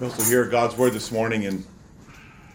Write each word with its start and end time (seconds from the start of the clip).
We 0.00 0.06
also 0.06 0.22
hear 0.22 0.46
God's 0.46 0.78
word 0.78 0.94
this 0.94 1.12
morning 1.12 1.42
in 1.42 1.62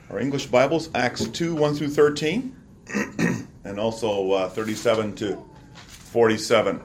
our 0.09 0.19
English 0.19 0.47
Bibles, 0.47 0.89
Acts 0.95 1.25
2 1.27 1.53
1 1.53 1.75
through 1.75 1.89
13, 1.89 2.55
and 3.63 3.79
also 3.79 4.31
uh, 4.31 4.49
37 4.49 5.13
to 5.17 5.45
47. 5.75 6.81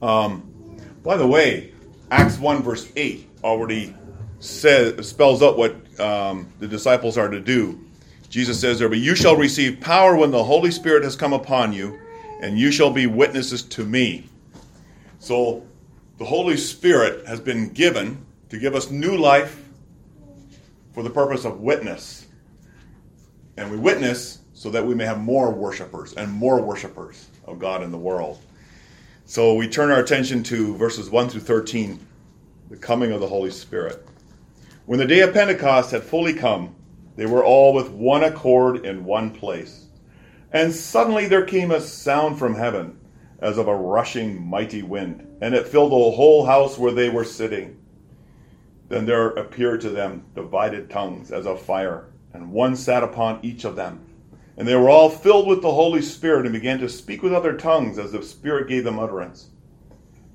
Um, 0.00 0.78
by 1.02 1.16
the 1.16 1.26
way, 1.26 1.72
Acts 2.12 2.38
1 2.38 2.62
verse 2.62 2.92
8 2.94 3.28
already 3.42 3.96
says, 4.38 5.08
spells 5.08 5.42
out 5.42 5.58
what 5.58 5.74
um, 5.98 6.48
the 6.60 6.68
disciples 6.68 7.18
are 7.18 7.28
to 7.28 7.40
do. 7.40 7.80
Jesus 8.28 8.60
says 8.60 8.78
there, 8.78 8.88
but 8.88 8.98
you 8.98 9.16
shall 9.16 9.34
receive 9.34 9.80
power 9.80 10.14
when 10.14 10.30
the 10.30 10.44
Holy 10.44 10.70
Spirit 10.70 11.02
has 11.02 11.16
come 11.16 11.32
upon 11.32 11.72
you, 11.72 11.98
and 12.40 12.56
you 12.56 12.70
shall 12.70 12.92
be 12.92 13.08
witnesses 13.08 13.64
to 13.64 13.84
me. 13.84 14.28
So 15.18 15.66
the 16.20 16.26
Holy 16.26 16.58
Spirit 16.58 17.26
has 17.26 17.40
been 17.40 17.70
given 17.70 18.26
to 18.50 18.58
give 18.58 18.74
us 18.74 18.90
new 18.90 19.16
life 19.16 19.64
for 20.92 21.02
the 21.02 21.08
purpose 21.08 21.46
of 21.46 21.60
witness. 21.60 22.26
And 23.56 23.70
we 23.70 23.78
witness 23.78 24.40
so 24.52 24.68
that 24.68 24.84
we 24.84 24.94
may 24.94 25.06
have 25.06 25.18
more 25.18 25.50
worshipers 25.50 26.12
and 26.12 26.30
more 26.30 26.60
worshipers 26.60 27.30
of 27.46 27.58
God 27.58 27.82
in 27.82 27.90
the 27.90 27.96
world. 27.96 28.38
So 29.24 29.54
we 29.54 29.66
turn 29.66 29.90
our 29.90 30.00
attention 30.00 30.42
to 30.42 30.76
verses 30.76 31.08
1 31.08 31.30
through 31.30 31.40
13, 31.40 31.98
the 32.68 32.76
coming 32.76 33.12
of 33.12 33.22
the 33.22 33.26
Holy 33.26 33.50
Spirit. 33.50 34.06
When 34.84 34.98
the 34.98 35.06
day 35.06 35.20
of 35.20 35.32
Pentecost 35.32 35.90
had 35.90 36.02
fully 36.02 36.34
come, 36.34 36.74
they 37.16 37.24
were 37.24 37.42
all 37.42 37.72
with 37.72 37.88
one 37.88 38.24
accord 38.24 38.84
in 38.84 39.06
one 39.06 39.30
place. 39.30 39.86
And 40.52 40.70
suddenly 40.70 41.28
there 41.28 41.46
came 41.46 41.70
a 41.70 41.80
sound 41.80 42.38
from 42.38 42.54
heaven 42.54 42.99
as 43.40 43.58
of 43.58 43.68
a 43.68 43.74
rushing 43.74 44.40
mighty 44.46 44.82
wind, 44.82 45.26
and 45.40 45.54
it 45.54 45.66
filled 45.66 45.92
the 45.92 46.16
whole 46.16 46.44
house 46.44 46.78
where 46.78 46.92
they 46.92 47.08
were 47.08 47.24
sitting. 47.24 47.76
Then 48.88 49.06
there 49.06 49.28
appeared 49.28 49.80
to 49.82 49.90
them 49.90 50.24
divided 50.34 50.90
tongues 50.90 51.30
as 51.30 51.46
of 51.46 51.62
fire, 51.62 52.12
and 52.34 52.52
one 52.52 52.76
sat 52.76 53.02
upon 53.02 53.38
each 53.42 53.64
of 53.64 53.76
them. 53.76 54.04
And 54.56 54.68
they 54.68 54.76
were 54.76 54.90
all 54.90 55.08
filled 55.08 55.46
with 55.46 55.62
the 55.62 55.72
Holy 55.72 56.02
Spirit 56.02 56.44
and 56.44 56.52
began 56.52 56.78
to 56.80 56.88
speak 56.88 57.22
with 57.22 57.32
other 57.32 57.56
tongues 57.56 57.98
as 57.98 58.12
the 58.12 58.22
Spirit 58.22 58.68
gave 58.68 58.84
them 58.84 58.98
utterance. 58.98 59.48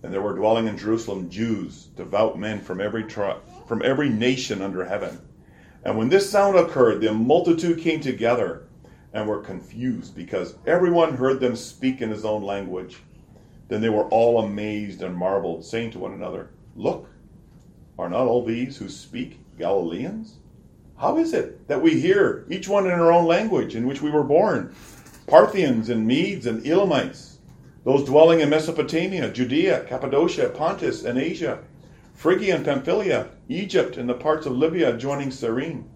And 0.01 0.13
there 0.13 0.21
were 0.21 0.35
dwelling 0.35 0.67
in 0.67 0.77
Jerusalem 0.77 1.29
Jews, 1.29 1.87
devout 1.95 2.39
men 2.39 2.59
from 2.61 2.81
every 2.81 3.03
tribe, 3.03 3.41
from 3.67 3.83
every 3.83 4.09
nation 4.09 4.61
under 4.61 4.85
heaven. 4.85 5.19
And 5.83 5.97
when 5.97 6.09
this 6.09 6.29
sound 6.29 6.57
occurred, 6.57 7.01
the 7.01 7.13
multitude 7.13 7.79
came 7.79 8.01
together 8.01 8.67
and 9.15 9.29
were 9.29 9.39
confused 9.39 10.13
because 10.13 10.55
everyone 10.67 11.15
heard 11.15 11.39
them 11.39 11.55
speak 11.55 12.01
in 12.01 12.09
his 12.09 12.25
own 12.25 12.43
language. 12.43 12.97
Then 13.69 13.79
they 13.79 13.89
were 13.89 14.09
all 14.09 14.43
amazed 14.43 15.01
and 15.01 15.15
marveled, 15.15 15.63
saying 15.63 15.91
to 15.91 15.99
one 15.99 16.11
another, 16.11 16.51
Look, 16.75 17.09
are 17.97 18.09
not 18.09 18.27
all 18.27 18.43
these 18.43 18.75
who 18.75 18.89
speak 18.89 19.39
Galileans? 19.57 20.35
How 20.97 21.17
is 21.17 21.33
it 21.33 21.65
that 21.69 21.81
we 21.81 21.99
hear, 21.99 22.45
each 22.49 22.67
one 22.67 22.85
in 22.85 22.91
our 22.91 23.11
own 23.11 23.25
language 23.25 23.73
in 23.73 23.87
which 23.87 24.01
we 24.01 24.11
were 24.11 24.23
born? 24.23 24.75
Parthians 25.27 25.89
and 25.89 26.05
Medes 26.05 26.45
and 26.45 26.67
Elamites, 26.67 27.37
those 27.85 28.03
dwelling 28.03 28.41
in 28.41 28.49
Mesopotamia, 28.49 29.31
Judea, 29.31 29.85
Cappadocia, 29.85 30.49
Pontus, 30.49 31.05
and 31.05 31.17
Asia, 31.17 31.59
Phrygia 32.13 32.55
and 32.55 32.65
Pamphylia, 32.65 33.29
Egypt, 33.47 33.95
and 33.95 34.09
the 34.09 34.13
parts 34.13 34.45
of 34.45 34.57
Libya 34.57 34.93
adjoining 34.93 35.31
Cyrene 35.31 35.89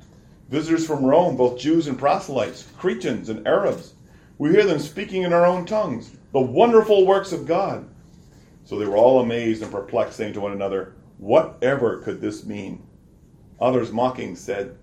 visitors 0.50 0.86
from 0.86 1.05
Rome, 1.05 1.38
both 1.38 1.59
Jews 1.59 1.88
and 1.88 1.97
proselytes, 1.97 2.67
Cretans 2.78 3.30
and 3.30 3.47
Arabs. 3.47 3.94
We 4.39 4.50
hear 4.50 4.66
them 4.66 4.80
speaking 4.80 5.22
in 5.23 5.33
our 5.33 5.45
own 5.45 5.66
tongues 5.66 6.11
the 6.31 6.39
wonderful 6.39 7.05
works 7.05 7.31
of 7.31 7.47
God. 7.47 7.88
So 8.64 8.77
they 8.77 8.86
were 8.86 8.97
all 8.97 9.22
amazed 9.22 9.64
and 9.64 9.72
perplexed, 9.72 10.17
saying 10.17 10.33
to 10.33 10.42
one 10.42 10.52
another, 10.52 10.94
Whatever 11.17 11.97
could 12.00 12.22
this 12.22 12.45
mean? 12.45 12.83
Others 13.59 13.92
mocking 13.92 14.36
said, 14.36 14.77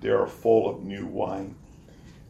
They 0.00 0.08
are 0.08 0.26
full 0.26 0.68
of 0.68 0.82
new 0.82 1.06
wine. 1.06 1.54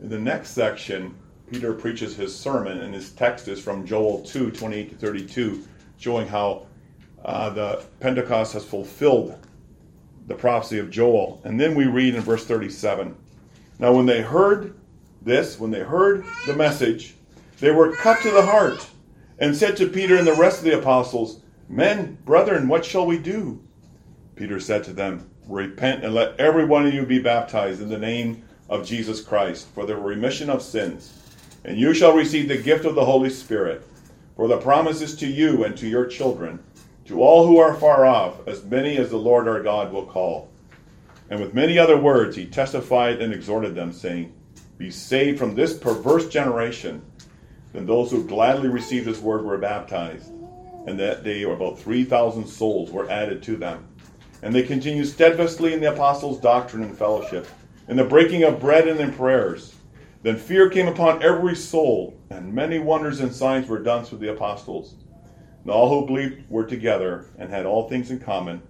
In 0.00 0.08
the 0.08 0.18
next 0.18 0.50
section, 0.50 1.14
Peter 1.50 1.72
preaches 1.72 2.16
his 2.16 2.36
sermon, 2.36 2.78
and 2.78 2.92
his 2.92 3.12
text 3.12 3.48
is 3.48 3.60
from 3.60 3.86
Joel 3.86 4.22
2 4.24 4.50
28 4.50 4.90
to 4.90 4.96
32, 4.96 5.64
showing 5.98 6.26
how 6.26 6.66
uh, 7.24 7.50
the 7.50 7.84
Pentecost 8.00 8.52
has 8.52 8.64
fulfilled 8.64 9.38
the 10.28 10.34
prophecy 10.34 10.78
of 10.78 10.90
Joel. 10.90 11.40
And 11.42 11.58
then 11.58 11.74
we 11.74 11.86
read 11.86 12.14
in 12.14 12.20
verse 12.20 12.44
37 12.44 13.16
Now, 13.80 13.92
when 13.92 14.06
they 14.06 14.20
heard 14.20 14.74
this, 15.22 15.58
when 15.58 15.72
they 15.72 15.80
heard 15.80 16.24
the 16.46 16.54
message, 16.54 17.14
they 17.58 17.72
were 17.72 17.96
cut 17.96 18.22
to 18.22 18.30
the 18.30 18.46
heart 18.46 18.88
and 19.40 19.56
said 19.56 19.76
to 19.78 19.88
Peter 19.88 20.16
and 20.16 20.26
the 20.26 20.34
rest 20.34 20.58
of 20.58 20.64
the 20.64 20.78
apostles, 20.78 21.40
Men, 21.68 22.18
brethren, 22.24 22.68
what 22.68 22.84
shall 22.84 23.06
we 23.06 23.18
do? 23.18 23.60
Peter 24.36 24.60
said 24.60 24.84
to 24.84 24.92
them, 24.92 25.28
Repent 25.48 26.04
and 26.04 26.14
let 26.14 26.38
every 26.38 26.64
one 26.64 26.86
of 26.86 26.94
you 26.94 27.04
be 27.04 27.18
baptized 27.18 27.80
in 27.80 27.88
the 27.88 27.98
name 27.98 28.42
of 28.68 28.86
Jesus 28.86 29.20
Christ 29.22 29.66
for 29.74 29.86
the 29.86 29.96
remission 29.96 30.50
of 30.50 30.62
sins, 30.62 31.12
and 31.64 31.78
you 31.78 31.94
shall 31.94 32.14
receive 32.14 32.48
the 32.48 32.58
gift 32.58 32.84
of 32.84 32.94
the 32.94 33.04
Holy 33.04 33.30
Spirit. 33.30 33.82
For 34.36 34.46
the 34.46 34.58
promise 34.58 35.00
is 35.00 35.16
to 35.16 35.26
you 35.26 35.64
and 35.64 35.76
to 35.78 35.88
your 35.88 36.06
children 36.06 36.60
to 37.08 37.22
all 37.22 37.46
who 37.46 37.56
are 37.58 37.74
far 37.74 38.04
off, 38.04 38.46
as 38.46 38.64
many 38.64 38.98
as 38.98 39.08
the 39.08 39.16
Lord 39.16 39.48
our 39.48 39.62
God 39.62 39.90
will 39.92 40.04
call. 40.04 40.50
And 41.30 41.40
with 41.40 41.54
many 41.54 41.78
other 41.78 41.96
words 41.96 42.36
he 42.36 42.44
testified 42.44 43.22
and 43.22 43.32
exhorted 43.32 43.74
them, 43.74 43.92
saying, 43.92 44.34
Be 44.76 44.90
saved 44.90 45.38
from 45.38 45.54
this 45.54 45.76
perverse 45.76 46.28
generation. 46.28 47.02
Then 47.72 47.86
those 47.86 48.10
who 48.10 48.24
gladly 48.24 48.68
received 48.68 49.06
his 49.06 49.20
word 49.20 49.44
were 49.44 49.56
baptized, 49.56 50.30
and 50.86 50.98
that 50.98 51.24
day 51.24 51.44
about 51.44 51.78
3,000 51.78 52.46
souls 52.46 52.90
were 52.90 53.10
added 53.10 53.42
to 53.44 53.56
them. 53.56 53.88
And 54.42 54.54
they 54.54 54.62
continued 54.62 55.08
steadfastly 55.08 55.72
in 55.72 55.80
the 55.80 55.92
apostles' 55.92 56.40
doctrine 56.40 56.82
and 56.82 56.96
fellowship, 56.96 57.46
in 57.88 57.96
the 57.96 58.04
breaking 58.04 58.44
of 58.44 58.60
bread 58.60 58.86
and 58.86 59.00
in 59.00 59.12
prayers. 59.12 59.74
Then 60.22 60.36
fear 60.36 60.68
came 60.68 60.88
upon 60.88 61.22
every 61.22 61.56
soul, 61.56 62.18
and 62.28 62.52
many 62.52 62.78
wonders 62.78 63.20
and 63.20 63.32
signs 63.32 63.66
were 63.66 63.78
done 63.78 64.04
through 64.04 64.18
the 64.18 64.32
apostles. 64.32 64.94
And 65.68 65.74
all 65.74 65.90
who 65.90 66.06
believed 66.06 66.48
were 66.50 66.64
together 66.64 67.26
and 67.36 67.50
had 67.50 67.66
all 67.66 67.90
things 67.90 68.10
in 68.10 68.20
common, 68.20 68.62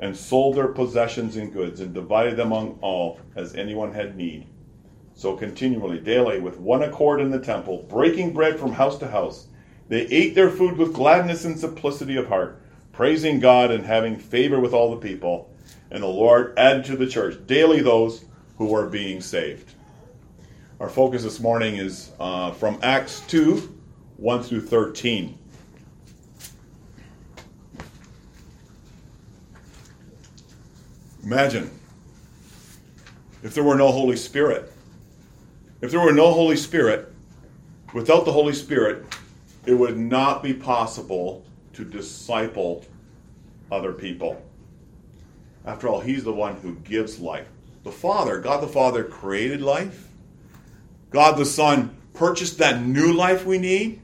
and 0.00 0.16
sold 0.16 0.56
their 0.56 0.66
possessions 0.66 1.36
and 1.36 1.52
goods, 1.52 1.78
and 1.78 1.94
divided 1.94 2.36
them 2.36 2.48
among 2.48 2.80
all 2.80 3.20
as 3.36 3.54
anyone 3.54 3.94
had 3.94 4.16
need. 4.16 4.48
So 5.14 5.36
continually, 5.36 6.00
daily, 6.00 6.40
with 6.40 6.58
one 6.58 6.82
accord 6.82 7.20
in 7.20 7.30
the 7.30 7.38
temple, 7.38 7.86
breaking 7.88 8.32
bread 8.32 8.58
from 8.58 8.72
house 8.72 8.98
to 8.98 9.06
house, 9.06 9.46
they 9.86 10.08
ate 10.08 10.34
their 10.34 10.50
food 10.50 10.76
with 10.76 10.92
gladness 10.92 11.44
and 11.44 11.56
simplicity 11.56 12.16
of 12.16 12.26
heart, 12.26 12.60
praising 12.90 13.38
God 13.38 13.70
and 13.70 13.86
having 13.86 14.18
favor 14.18 14.58
with 14.58 14.74
all 14.74 14.90
the 14.90 15.08
people. 15.08 15.54
And 15.92 16.02
the 16.02 16.08
Lord 16.08 16.58
added 16.58 16.84
to 16.86 16.96
the 16.96 17.06
church 17.06 17.46
daily 17.46 17.80
those 17.80 18.24
who 18.58 18.66
were 18.66 18.88
being 18.88 19.20
saved. 19.20 19.72
Our 20.80 20.88
focus 20.88 21.22
this 21.22 21.38
morning 21.38 21.76
is 21.76 22.10
uh, 22.18 22.50
from 22.50 22.80
Acts 22.82 23.20
2 23.28 23.76
1 24.16 24.42
through 24.42 24.62
13. 24.62 25.39
Imagine 31.22 31.70
if 33.42 33.54
there 33.54 33.64
were 33.64 33.76
no 33.76 33.90
Holy 33.90 34.16
Spirit. 34.16 34.72
If 35.80 35.90
there 35.90 36.00
were 36.00 36.12
no 36.12 36.32
Holy 36.32 36.56
Spirit, 36.56 37.12
without 37.94 38.24
the 38.24 38.32
Holy 38.32 38.52
Spirit, 38.52 39.04
it 39.66 39.74
would 39.74 39.98
not 39.98 40.42
be 40.42 40.52
possible 40.54 41.44
to 41.72 41.84
disciple 41.84 42.84
other 43.70 43.92
people. 43.92 44.42
After 45.64 45.88
all, 45.88 46.00
He's 46.00 46.24
the 46.24 46.32
one 46.32 46.56
who 46.56 46.74
gives 46.76 47.18
life. 47.18 47.48
The 47.84 47.92
Father, 47.92 48.40
God 48.40 48.62
the 48.62 48.68
Father, 48.68 49.04
created 49.04 49.62
life. 49.62 50.08
God 51.10 51.36
the 51.38 51.46
Son 51.46 51.96
purchased 52.14 52.58
that 52.58 52.82
new 52.82 53.12
life 53.12 53.44
we 53.44 53.58
need. 53.58 54.00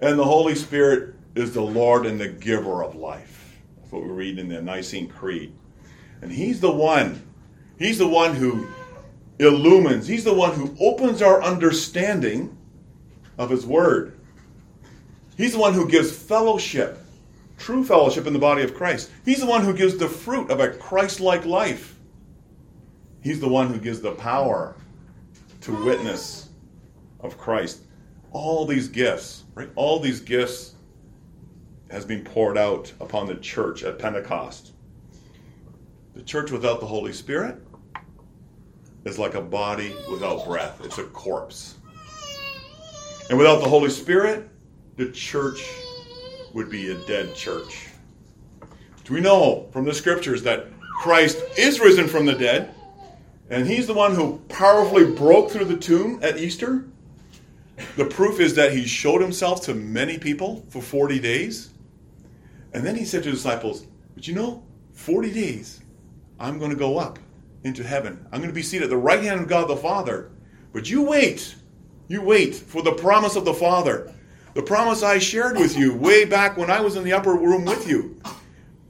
And 0.00 0.18
the 0.18 0.24
Holy 0.24 0.54
Spirit 0.54 1.14
is 1.34 1.54
the 1.54 1.62
Lord 1.62 2.06
and 2.06 2.20
the 2.20 2.28
giver 2.28 2.82
of 2.82 2.94
life. 2.94 3.58
That's 3.76 3.92
what 3.92 4.02
we 4.02 4.10
read 4.10 4.38
in 4.38 4.48
the 4.48 4.60
Nicene 4.60 5.08
Creed. 5.08 5.52
And 6.22 6.32
he's 6.32 6.60
the 6.60 6.72
one, 6.72 7.20
he's 7.78 7.98
the 7.98 8.08
one 8.08 8.34
who 8.34 8.68
illumines, 9.38 10.06
he's 10.06 10.24
the 10.24 10.32
one 10.32 10.54
who 10.54 10.74
opens 10.80 11.20
our 11.20 11.42
understanding 11.42 12.56
of 13.36 13.50
his 13.50 13.66
word. 13.66 14.18
He's 15.36 15.52
the 15.52 15.58
one 15.58 15.74
who 15.74 15.88
gives 15.88 16.12
fellowship, 16.12 16.98
true 17.58 17.84
fellowship 17.84 18.26
in 18.26 18.32
the 18.32 18.38
body 18.38 18.62
of 18.62 18.74
Christ. 18.74 19.10
He's 19.24 19.40
the 19.40 19.46
one 19.46 19.64
who 19.64 19.74
gives 19.74 19.96
the 19.96 20.08
fruit 20.08 20.50
of 20.50 20.60
a 20.60 20.70
Christ 20.70 21.20
like 21.20 21.44
life. 21.44 21.98
He's 23.20 23.40
the 23.40 23.48
one 23.48 23.72
who 23.72 23.80
gives 23.80 24.00
the 24.00 24.12
power 24.12 24.76
to 25.62 25.84
witness 25.84 26.48
of 27.20 27.38
Christ. 27.38 27.82
All 28.32 28.64
these 28.66 28.88
gifts, 28.88 29.44
right? 29.54 29.70
All 29.74 29.98
these 29.98 30.20
gifts 30.20 30.74
has 31.90 32.04
been 32.04 32.24
poured 32.24 32.58
out 32.58 32.92
upon 33.00 33.26
the 33.26 33.36
church 33.36 33.82
at 33.82 33.98
Pentecost. 33.98 34.71
The 36.22 36.28
church 36.28 36.52
without 36.52 36.78
the 36.78 36.86
Holy 36.86 37.12
Spirit 37.12 37.56
is 39.04 39.18
like 39.18 39.34
a 39.34 39.40
body 39.40 39.92
without 40.08 40.46
breath, 40.46 40.80
it's 40.84 40.98
a 40.98 41.02
corpse. 41.02 41.78
And 43.28 43.36
without 43.36 43.60
the 43.60 43.68
Holy 43.68 43.90
Spirit, 43.90 44.48
the 44.96 45.10
church 45.10 45.68
would 46.54 46.70
be 46.70 46.92
a 46.92 46.94
dead 47.08 47.34
church. 47.34 47.88
Do 49.02 49.14
we 49.14 49.20
know 49.20 49.68
from 49.72 49.84
the 49.84 49.92
scriptures 49.92 50.44
that 50.44 50.68
Christ 51.00 51.42
is 51.58 51.80
risen 51.80 52.06
from 52.06 52.24
the 52.24 52.34
dead? 52.34 52.72
And 53.50 53.66
he's 53.66 53.88
the 53.88 53.94
one 53.94 54.14
who 54.14 54.38
powerfully 54.48 55.12
broke 55.16 55.50
through 55.50 55.64
the 55.64 55.76
tomb 55.76 56.20
at 56.22 56.38
Easter. 56.38 56.84
The 57.96 58.04
proof 58.04 58.38
is 58.38 58.54
that 58.54 58.70
he 58.72 58.86
showed 58.86 59.20
himself 59.20 59.62
to 59.62 59.74
many 59.74 60.18
people 60.18 60.64
for 60.68 60.80
40 60.80 61.18
days. 61.18 61.70
And 62.74 62.86
then 62.86 62.94
he 62.94 63.04
said 63.04 63.24
to 63.24 63.30
the 63.30 63.34
disciples, 63.34 63.88
But 64.14 64.28
you 64.28 64.36
know, 64.36 64.62
40 64.92 65.32
days, 65.32 65.81
I'm 66.42 66.58
going 66.58 66.72
to 66.72 66.76
go 66.76 66.98
up 66.98 67.20
into 67.62 67.84
heaven. 67.84 68.26
I'm 68.32 68.40
going 68.40 68.50
to 68.50 68.54
be 68.54 68.62
seated 68.62 68.84
at 68.84 68.90
the 68.90 68.96
right 68.96 69.22
hand 69.22 69.40
of 69.40 69.48
God 69.48 69.68
the 69.68 69.76
Father. 69.76 70.32
But 70.72 70.90
you 70.90 71.02
wait. 71.02 71.54
You 72.08 72.20
wait 72.20 72.56
for 72.56 72.82
the 72.82 72.92
promise 72.92 73.36
of 73.36 73.44
the 73.44 73.54
Father. 73.54 74.12
The 74.54 74.62
promise 74.62 75.04
I 75.04 75.18
shared 75.18 75.56
with 75.56 75.78
you 75.78 75.96
way 75.96 76.24
back 76.24 76.56
when 76.56 76.68
I 76.68 76.80
was 76.80 76.96
in 76.96 77.04
the 77.04 77.12
upper 77.12 77.32
room 77.32 77.64
with 77.64 77.88
you. 77.88 78.20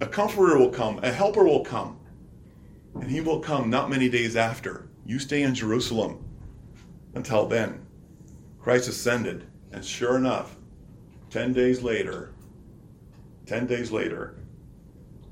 A 0.01 0.07
comforter 0.07 0.59
will 0.59 0.71
come, 0.71 0.99
a 1.03 1.13
helper 1.13 1.45
will 1.45 1.63
come. 1.63 2.01
And 2.95 3.11
he 3.11 3.21
will 3.21 3.41
come 3.41 3.69
not 3.69 3.91
many 3.91 4.09
days 4.09 4.35
after. 4.35 4.89
You 5.05 5.19
stay 5.19 5.43
in 5.43 5.55
Jerusalem 5.55 6.25
until 7.15 7.47
then. 7.47 7.87
Christ 8.61 8.89
ascended, 8.89 9.47
and 9.73 9.85
sure 9.85 10.17
enough, 10.17 10.57
10 11.29 11.53
days 11.53 11.83
later, 11.83 12.33
10 13.45 13.67
days 13.67 13.93
later, 13.93 14.37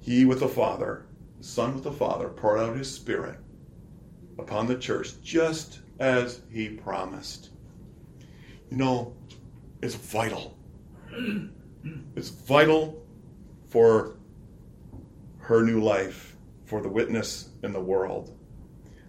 he 0.01 0.25
with 0.27 0.41
the 0.41 0.49
Father, 0.49 1.07
the 1.10 1.10
Son 1.41 1.75
with 1.75 1.85
the 1.85 1.93
Father, 1.93 2.29
poured 2.29 2.61
out 2.61 2.77
his 2.77 2.93
Spirit 2.93 3.37
upon 4.39 4.67
the 4.67 4.77
church 4.77 5.21
just 5.23 5.81
as 5.99 6.41
he 6.51 6.69
promised. 6.69 7.51
You 8.71 8.77
know, 8.77 9.15
it's 9.83 9.95
vital. 9.95 10.57
It's 12.15 12.29
vital 12.29 13.03
for 13.69 14.17
her 15.39 15.63
new 15.63 15.81
life 15.81 16.37
for 16.65 16.81
the 16.81 16.89
witness 16.89 17.49
in 17.63 17.73
the 17.73 17.81
world. 17.81 18.37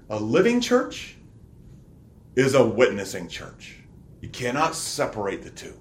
A 0.10 0.20
living 0.20 0.60
church 0.60 1.18
is 2.36 2.56
a 2.56 2.66
witnessing 2.66 3.28
church. 3.28 3.78
You 4.22 4.30
cannot 4.30 4.76
separate 4.76 5.44
the 5.44 5.50
two. 5.50 5.74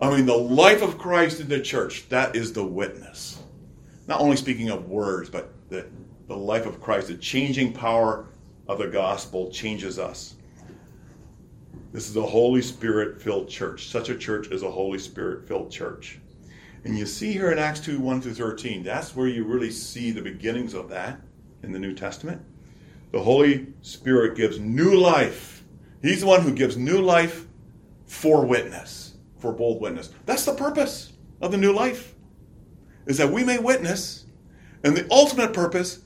I 0.00 0.10
mean, 0.10 0.26
the 0.26 0.36
life 0.36 0.82
of 0.82 0.98
Christ 0.98 1.40
in 1.40 1.48
the 1.48 1.60
church, 1.60 2.08
that 2.08 2.34
is 2.34 2.52
the 2.52 2.64
witness. 2.64 3.42
Not 4.06 4.20
only 4.20 4.36
speaking 4.36 4.70
of 4.70 4.88
words, 4.88 5.30
but 5.30 5.52
the, 5.68 5.86
the 6.28 6.36
life 6.36 6.66
of 6.66 6.80
Christ, 6.80 7.08
the 7.08 7.16
changing 7.16 7.72
power 7.72 8.26
of 8.68 8.78
the 8.78 8.86
gospel 8.86 9.50
changes 9.50 9.98
us. 9.98 10.34
This 11.92 12.08
is 12.08 12.16
a 12.16 12.22
Holy 12.22 12.60
Spirit 12.60 13.22
filled 13.22 13.48
church. 13.48 13.88
Such 13.88 14.08
a 14.08 14.16
church 14.16 14.48
is 14.48 14.62
a 14.62 14.70
Holy 14.70 14.98
Spirit 14.98 15.46
filled 15.46 15.70
church. 15.70 16.18
And 16.84 16.98
you 16.98 17.06
see 17.06 17.32
here 17.32 17.50
in 17.50 17.58
Acts 17.58 17.80
2 17.80 18.00
1 18.00 18.20
through 18.20 18.34
13, 18.34 18.82
that's 18.82 19.16
where 19.16 19.28
you 19.28 19.44
really 19.44 19.70
see 19.70 20.10
the 20.10 20.20
beginnings 20.20 20.74
of 20.74 20.88
that 20.90 21.20
in 21.62 21.72
the 21.72 21.78
New 21.78 21.94
Testament. 21.94 22.42
The 23.12 23.22
Holy 23.22 23.68
Spirit 23.82 24.36
gives 24.36 24.58
new 24.58 24.94
life. 24.94 25.62
He's 26.02 26.20
the 26.20 26.26
one 26.26 26.42
who 26.42 26.52
gives 26.52 26.76
new 26.76 27.00
life 27.00 27.46
for 28.06 28.44
witness, 28.44 29.14
for 29.38 29.52
bold 29.52 29.80
witness. 29.80 30.10
That's 30.26 30.44
the 30.44 30.54
purpose 30.54 31.12
of 31.40 31.52
the 31.52 31.56
new 31.56 31.72
life, 31.72 32.13
is 33.06 33.18
that 33.18 33.30
we 33.30 33.44
may 33.44 33.58
witness. 33.58 34.24
And 34.82 34.96
the 34.96 35.06
ultimate 35.10 35.52
purpose 35.52 36.00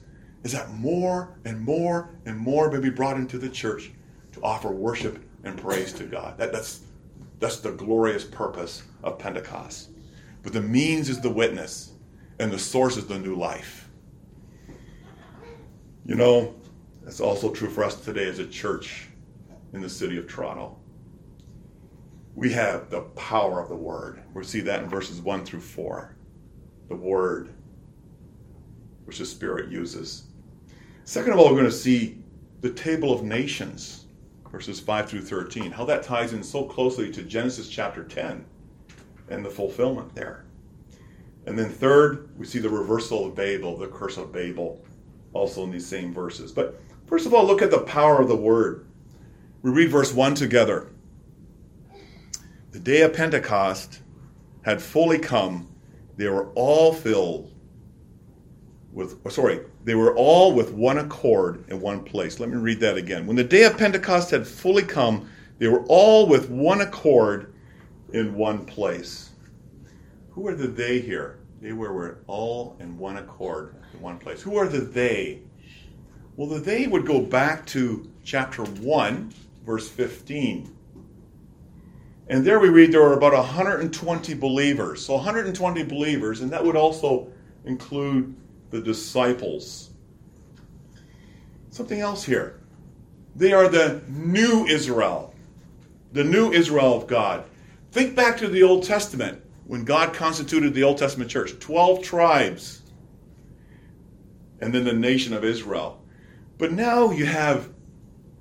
is 0.44 0.52
that 0.52 0.70
more 0.72 1.36
and 1.44 1.60
more 1.60 2.10
and 2.24 2.38
more 2.38 2.70
may 2.70 2.80
be 2.80 2.90
brought 2.90 3.16
into 3.16 3.38
the 3.38 3.48
church 3.48 3.90
to 4.32 4.42
offer 4.42 4.68
worship 4.68 5.18
and 5.44 5.56
praise 5.56 5.92
to 5.94 6.04
God. 6.04 6.38
That, 6.38 6.52
that's, 6.52 6.80
that's 7.40 7.60
the 7.60 7.72
glorious 7.72 8.24
purpose 8.24 8.82
of 9.02 9.18
Pentecost. 9.18 9.90
But 10.42 10.52
the 10.52 10.62
means 10.62 11.08
is 11.08 11.20
the 11.20 11.30
witness, 11.30 11.92
and 12.38 12.50
the 12.50 12.58
source 12.58 12.96
is 12.96 13.06
the 13.06 13.18
new 13.18 13.34
life. 13.34 13.88
You 16.06 16.14
know, 16.14 16.54
that's 17.02 17.20
also 17.20 17.52
true 17.52 17.68
for 17.68 17.84
us 17.84 18.00
today 18.00 18.28
as 18.28 18.38
a 18.38 18.46
church 18.46 19.08
in 19.72 19.80
the 19.80 19.88
city 19.88 20.16
of 20.16 20.28
Toronto. 20.28 20.78
We 22.34 22.52
have 22.52 22.88
the 22.90 23.00
power 23.00 23.60
of 23.60 23.68
the 23.68 23.76
Word. 23.76 24.22
We 24.32 24.44
see 24.44 24.60
that 24.60 24.82
in 24.82 24.88
verses 24.88 25.20
1 25.20 25.44
through 25.44 25.60
4. 25.60 26.14
The 26.88 26.96
Word, 26.96 27.50
which 29.04 29.18
the 29.18 29.26
Spirit 29.26 29.70
uses. 29.70 30.24
Second 31.04 31.32
of 31.32 31.38
all, 31.38 31.46
we're 31.46 31.52
going 31.52 31.64
to 31.64 31.72
see 31.72 32.18
the 32.60 32.70
table 32.70 33.12
of 33.12 33.22
nations, 33.22 34.06
verses 34.50 34.80
5 34.80 35.08
through 35.08 35.22
13, 35.22 35.70
how 35.70 35.84
that 35.84 36.02
ties 36.02 36.32
in 36.32 36.42
so 36.42 36.64
closely 36.64 37.10
to 37.12 37.22
Genesis 37.22 37.68
chapter 37.68 38.04
10 38.04 38.44
and 39.28 39.44
the 39.44 39.50
fulfillment 39.50 40.14
there. 40.14 40.44
And 41.46 41.58
then 41.58 41.70
third, 41.70 42.28
we 42.36 42.44
see 42.44 42.58
the 42.58 42.68
reversal 42.68 43.26
of 43.26 43.34
Babel, 43.34 43.76
the 43.76 43.86
curse 43.86 44.16
of 44.16 44.32
Babel, 44.32 44.84
also 45.32 45.64
in 45.64 45.70
these 45.70 45.86
same 45.86 46.12
verses. 46.12 46.52
But 46.52 46.80
first 47.06 47.26
of 47.26 47.32
all, 47.32 47.46
look 47.46 47.62
at 47.62 47.70
the 47.70 47.80
power 47.80 48.20
of 48.20 48.28
the 48.28 48.36
word. 48.36 48.86
We 49.62 49.70
read 49.70 49.90
verse 49.90 50.12
1 50.12 50.34
together. 50.34 50.88
The 52.72 52.80
day 52.80 53.00
of 53.00 53.14
Pentecost 53.14 54.00
had 54.62 54.82
fully 54.82 55.18
come. 55.18 55.68
They 56.18 56.28
were 56.28 56.48
all 56.56 56.92
filled 56.92 57.52
with, 58.92 59.16
sorry, 59.30 59.60
they 59.84 59.94
were 59.94 60.14
all 60.16 60.52
with 60.52 60.72
one 60.72 60.98
accord 60.98 61.64
in 61.68 61.80
one 61.80 62.02
place. 62.02 62.40
Let 62.40 62.50
me 62.50 62.56
read 62.56 62.80
that 62.80 62.96
again. 62.96 63.24
When 63.24 63.36
the 63.36 63.44
day 63.44 63.62
of 63.62 63.78
Pentecost 63.78 64.32
had 64.32 64.46
fully 64.46 64.82
come, 64.82 65.30
they 65.58 65.68
were 65.68 65.84
all 65.86 66.26
with 66.26 66.50
one 66.50 66.80
accord 66.80 67.54
in 68.12 68.34
one 68.34 68.64
place. 68.66 69.30
Who 70.30 70.48
are 70.48 70.56
the 70.56 70.66
they 70.66 70.98
here? 70.98 71.38
They 71.60 71.72
were, 71.72 71.92
were 71.92 72.18
all 72.26 72.76
in 72.80 72.98
one 72.98 73.18
accord 73.18 73.76
in 73.94 74.00
one 74.00 74.18
place. 74.18 74.42
Who 74.42 74.56
are 74.56 74.68
the 74.68 74.80
they? 74.80 75.42
Well, 76.36 76.48
the 76.48 76.58
they 76.58 76.88
would 76.88 77.06
go 77.06 77.20
back 77.20 77.64
to 77.66 78.10
chapter 78.24 78.64
1, 78.64 79.32
verse 79.64 79.88
15. 79.88 80.76
And 82.28 82.44
there 82.44 82.60
we 82.60 82.68
read 82.68 82.92
there 82.92 83.00
were 83.00 83.14
about 83.14 83.32
120 83.32 84.34
believers. 84.34 85.04
So 85.04 85.14
120 85.14 85.82
believers, 85.84 86.40
and 86.42 86.50
that 86.50 86.62
would 86.62 86.76
also 86.76 87.28
include 87.64 88.34
the 88.70 88.80
disciples. 88.80 89.90
Something 91.70 92.00
else 92.00 92.24
here. 92.24 92.60
They 93.34 93.52
are 93.52 93.68
the 93.68 94.02
new 94.08 94.66
Israel, 94.66 95.34
the 96.12 96.24
new 96.24 96.52
Israel 96.52 96.96
of 96.96 97.06
God. 97.06 97.44
Think 97.92 98.14
back 98.14 98.36
to 98.38 98.48
the 98.48 98.62
Old 98.62 98.84
Testament 98.84 99.42
when 99.66 99.84
God 99.84 100.12
constituted 100.12 100.74
the 100.74 100.82
Old 100.82 100.98
Testament 100.98 101.30
church 101.30 101.58
12 101.58 102.02
tribes 102.02 102.82
and 104.60 104.74
then 104.74 104.84
the 104.84 104.92
nation 104.92 105.32
of 105.32 105.44
Israel. 105.44 106.02
But 106.58 106.72
now 106.72 107.10
you 107.10 107.26
have 107.26 107.70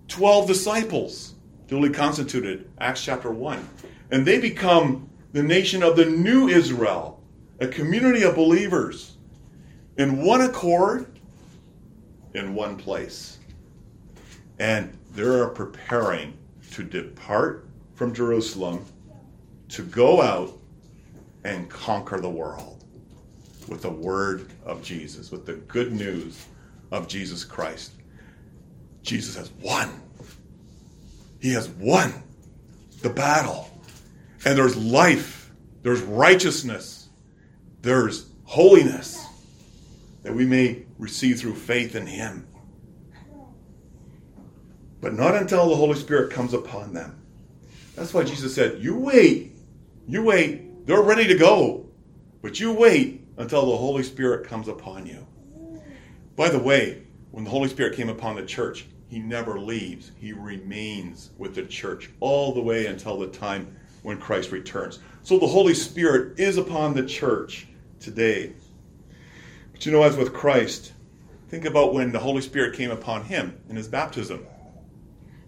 12 0.08 0.48
disciples 0.48 1.36
duly 1.68 1.90
constituted, 1.90 2.70
Acts 2.80 3.04
chapter 3.04 3.32
1. 3.32 3.68
And 4.12 4.26
they 4.26 4.40
become 4.40 5.10
the 5.34 5.44
nation 5.44 5.84
of 5.84 5.96
the 5.96 6.06
new 6.06 6.48
Israel, 6.48 7.22
a 7.60 7.68
community 7.68 8.24
of 8.24 8.36
believers 8.36 9.18
in 9.98 10.24
one 10.24 10.42
accord, 10.42 11.08
in 12.34 12.56
one 12.56 12.78
place. 12.78 13.40
And 14.60 14.98
they're 15.12 15.50
preparing 15.50 16.38
to 16.72 16.84
depart 16.84 17.68
from 17.96 18.14
Jerusalem 18.14 18.86
to 19.70 19.84
go 19.84 20.22
out 20.22 20.58
and 21.44 21.70
conquer 21.70 22.20
the 22.20 22.30
world 22.30 22.84
with 23.68 23.82
the 23.82 23.90
word 23.90 24.52
of 24.66 24.82
Jesus, 24.82 25.32
with 25.32 25.46
the 25.46 25.54
good 25.54 25.92
news 25.92 26.46
of 26.92 27.08
Jesus 27.08 27.44
Christ. 27.44 27.92
Jesus 29.02 29.36
has 29.36 29.52
won. 29.62 30.02
He 31.40 31.54
has 31.54 31.70
won 31.70 32.14
the 33.02 33.10
battle. 33.10 33.70
And 34.46 34.58
there's 34.58 34.76
life, 34.76 35.52
there's 35.84 36.02
righteousness, 36.02 37.10
there's 37.82 38.30
holiness 38.44 39.26
that 40.24 40.34
we 40.34 40.46
may 40.46 40.86
receive 40.98 41.40
through 41.40 41.56
faith 41.56 41.96
in 41.96 42.06
Him. 42.06 42.48
But 45.02 45.14
not 45.14 45.36
until 45.36 45.70
the 45.70 45.76
Holy 45.76 45.96
Spirit 45.96 46.32
comes 46.32 46.54
upon 46.54 46.94
them. 46.94 47.22
That's 47.96 48.14
why 48.14 48.24
Jesus 48.24 48.54
said, 48.54 48.82
You 48.82 48.98
wait 48.98 49.58
you 50.08 50.24
wait. 50.24 50.86
They're 50.88 51.02
ready 51.02 51.28
to 51.28 51.38
go. 51.38 51.86
But 52.42 52.60
you 52.60 52.72
wait 52.72 53.28
until 53.38 53.66
the 53.66 53.78
Holy 53.78 54.04
Spirit 54.04 54.48
comes 54.48 54.70
upon 54.70 55.06
you. 55.06 55.28
By 56.38 56.50
the 56.50 56.60
way, 56.60 57.04
when 57.32 57.44
the 57.44 57.50
Holy 57.50 57.68
Spirit 57.68 57.96
came 57.96 58.08
upon 58.08 58.38
the 58.38 58.46
church, 58.46 58.86
he 59.10 59.20
never 59.20 59.60
leaves. 59.60 60.12
He 60.20 60.34
remains 60.34 61.32
with 61.38 61.56
the 61.56 61.64
church 61.64 62.10
all 62.20 62.54
the 62.54 62.62
way 62.62 62.88
until 62.88 63.18
the 63.18 63.28
time 63.28 63.76
when 64.04 64.20
Christ 64.20 64.52
returns. 64.52 65.00
So 65.24 65.40
the 65.40 65.48
Holy 65.48 65.74
Spirit 65.74 66.40
is 66.40 66.58
upon 66.58 66.94
the 66.94 67.06
church 67.06 67.68
today. 68.00 68.54
But 69.72 69.86
you 69.86 69.92
know, 69.92 70.04
as 70.04 70.18
with 70.18 70.34
Christ, 70.34 70.94
think 71.50 71.66
about 71.66 71.94
when 71.94 72.12
the 72.12 72.20
Holy 72.20 72.42
Spirit 72.42 72.76
came 72.76 72.92
upon 72.92 73.26
him 73.26 73.58
in 73.70 73.76
his 73.76 73.88
baptism. 73.88 74.46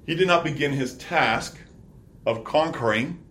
He 0.05 0.15
did 0.15 0.27
not 0.27 0.43
begin 0.43 0.71
his 0.71 0.97
task 0.97 1.57
of 2.25 2.43
conquering 2.43 3.23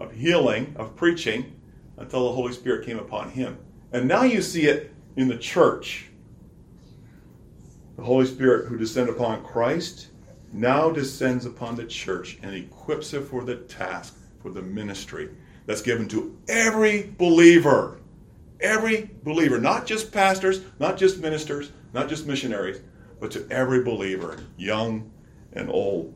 of 0.00 0.12
healing, 0.12 0.74
of 0.76 0.96
preaching, 0.96 1.54
until 1.98 2.24
the 2.24 2.32
Holy 2.32 2.52
Spirit 2.52 2.86
came 2.86 2.98
upon 2.98 3.30
him. 3.30 3.58
And 3.92 4.08
now 4.08 4.22
you 4.22 4.40
see 4.40 4.62
it 4.62 4.92
in 5.16 5.28
the 5.28 5.36
church. 5.36 6.06
The 8.00 8.06
Holy 8.06 8.24
Spirit 8.24 8.66
who 8.66 8.78
descended 8.78 9.14
upon 9.14 9.44
Christ 9.44 10.06
now 10.54 10.88
descends 10.88 11.44
upon 11.44 11.76
the 11.76 11.84
church 11.84 12.38
and 12.42 12.54
equips 12.54 13.12
it 13.12 13.24
for 13.24 13.44
the 13.44 13.56
task, 13.56 14.16
for 14.40 14.48
the 14.48 14.62
ministry 14.62 15.28
that's 15.66 15.82
given 15.82 16.08
to 16.08 16.34
every 16.48 17.12
believer. 17.18 18.00
Every 18.58 19.10
believer, 19.22 19.60
not 19.60 19.84
just 19.84 20.12
pastors, 20.12 20.62
not 20.78 20.96
just 20.96 21.18
ministers, 21.18 21.72
not 21.92 22.08
just 22.08 22.26
missionaries, 22.26 22.80
but 23.20 23.30
to 23.32 23.46
every 23.50 23.84
believer, 23.84 24.38
young 24.56 25.10
and 25.52 25.68
old. 25.68 26.14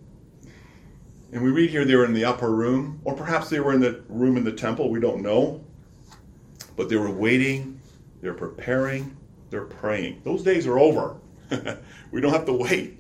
And 1.35 1.43
we 1.43 1.51
read 1.51 1.69
here 1.69 1.85
they 1.85 1.97
were 1.97 2.07
in 2.07 2.15
the 2.15 2.25
upper 2.25 2.51
room, 2.51 2.99
or 3.05 3.13
perhaps 3.13 3.51
they 3.51 3.61
were 3.61 3.75
in 3.75 3.81
the 3.81 4.03
room 4.09 4.39
in 4.39 4.45
the 4.45 4.53
temple, 4.53 4.89
we 4.89 5.01
don't 5.01 5.21
know. 5.21 5.63
But 6.77 6.89
they 6.89 6.97
were 6.97 7.11
waiting, 7.11 7.79
they're 8.23 8.33
preparing, 8.33 9.15
they're 9.51 9.67
praying. 9.67 10.23
Those 10.25 10.43
days 10.43 10.67
are 10.67 10.79
over. 10.79 11.19
we 12.11 12.21
don't 12.21 12.33
have 12.33 12.47
to 12.47 12.53
wait. 12.53 12.99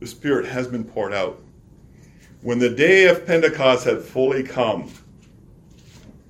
The 0.00 0.06
Spirit 0.06 0.46
has 0.46 0.66
been 0.68 0.84
poured 0.84 1.12
out. 1.12 1.40
When 2.42 2.58
the 2.58 2.70
day 2.70 3.08
of 3.08 3.26
Pentecost 3.26 3.84
had 3.84 4.00
fully 4.00 4.42
come, 4.42 4.92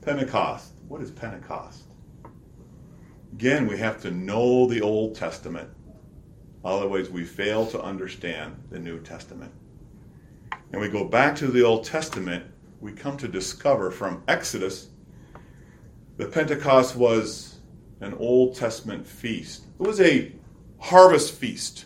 Pentecost, 0.00 0.72
what 0.88 1.02
is 1.02 1.10
Pentecost? 1.10 1.82
Again, 3.32 3.66
we 3.66 3.76
have 3.78 4.00
to 4.02 4.10
know 4.10 4.66
the 4.66 4.80
Old 4.80 5.14
Testament. 5.14 5.68
Otherwise, 6.64 7.10
we 7.10 7.24
fail 7.24 7.66
to 7.66 7.80
understand 7.80 8.56
the 8.70 8.78
New 8.78 9.00
Testament. 9.00 9.52
And 10.72 10.80
we 10.80 10.88
go 10.88 11.04
back 11.04 11.36
to 11.36 11.48
the 11.48 11.62
Old 11.62 11.84
Testament, 11.84 12.44
we 12.80 12.92
come 12.92 13.16
to 13.18 13.28
discover 13.28 13.90
from 13.90 14.22
Exodus 14.28 14.88
that 16.16 16.32
Pentecost 16.32 16.96
was 16.96 17.58
an 18.00 18.14
Old 18.14 18.54
Testament 18.54 19.06
feast. 19.06 19.64
It 19.78 19.86
was 19.86 20.00
a 20.00 20.32
harvest 20.78 21.34
feast. 21.34 21.84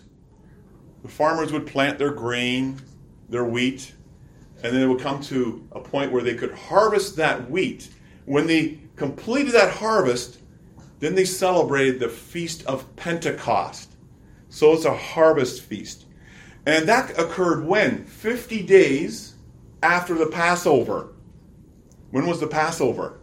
The 1.03 1.09
farmers 1.09 1.53
would 1.53 1.67
plant 1.67 1.99
their 1.99 2.13
grain, 2.13 2.81
their 3.29 3.45
wheat, 3.45 3.93
and 4.63 4.73
then 4.73 4.83
it 4.83 4.87
would 4.87 5.01
come 5.01 5.21
to 5.23 5.67
a 5.73 5.81
point 5.81 6.13
where 6.13 6.23
they 6.23 6.35
could 6.35 6.53
harvest 6.53 7.17
that 7.17 7.51
wheat. 7.51 7.89
When 8.27 8.47
they 8.47 8.79
completed 8.97 9.53
that 9.55 9.73
harvest, 9.73 10.39
then 11.01 11.17
they 11.17 11.25
celebrated 11.25 11.99
the 11.99 12.09
Feast 12.09 12.65
of 12.67 12.95
Pentecost. 12.95 13.97
So 14.49 14.73
it's 14.73 14.85
a 14.85 14.97
harvest 14.97 15.63
feast. 15.63 16.05
And 16.67 16.89
that 16.89 17.19
occurred 17.19 17.67
when? 17.67 18.05
50 18.05 18.63
days 18.63 19.35
after 19.83 20.15
the 20.15 20.27
Passover. 20.27 21.15
When 22.13 22.27
was 22.27 22.39
the 22.39 22.47
Passover? 22.47 23.19